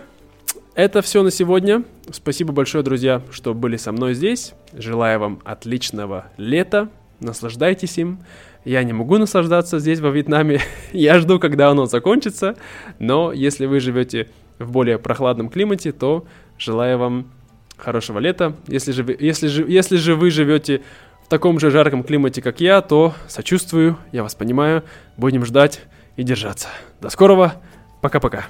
это 0.75 1.01
все 1.01 1.23
на 1.23 1.31
сегодня. 1.31 1.83
Спасибо 2.11 2.53
большое, 2.53 2.83
друзья, 2.83 3.23
что 3.31 3.55
были 3.55 3.77
со 3.77 3.91
мной 3.91 4.13
здесь. 4.13 4.53
Желаю 4.73 5.19
вам 5.19 5.39
отличного 5.43 6.27
лета. 6.37 6.89
Наслаждайтесь 7.19 7.97
им. 7.97 8.19
Я 8.65 8.83
не 8.83 8.93
могу 8.93 9.17
наслаждаться 9.17 9.79
здесь, 9.79 9.99
во 9.99 10.09
Вьетнаме. 10.09 10.61
Я 10.93 11.19
жду, 11.19 11.39
когда 11.39 11.69
оно 11.69 11.85
закончится. 11.85 12.55
Но 12.99 13.33
если 13.33 13.65
вы 13.65 13.79
живете 13.79 14.29
в 14.59 14.71
более 14.71 14.97
прохладном 14.97 15.49
климате, 15.49 15.91
то 15.91 16.25
желаю 16.57 16.97
вам 16.97 17.31
хорошего 17.77 18.19
лета. 18.19 18.55
Если 18.67 18.91
же, 18.91 19.17
если, 19.19 19.47
же, 19.47 19.65
если 19.67 19.97
же 19.97 20.15
вы 20.15 20.31
живете 20.31 20.81
в 21.25 21.29
таком 21.29 21.59
же 21.59 21.71
жарком 21.71 22.03
климате, 22.03 22.41
как 22.41 22.61
я, 22.61 22.81
то 22.81 23.13
сочувствую, 23.27 23.97
я 24.11 24.23
вас 24.23 24.35
понимаю, 24.35 24.83
будем 25.17 25.45
ждать 25.45 25.81
и 26.15 26.23
держаться. 26.23 26.69
До 27.01 27.09
скорого, 27.09 27.55
пока-пока. 28.01 28.45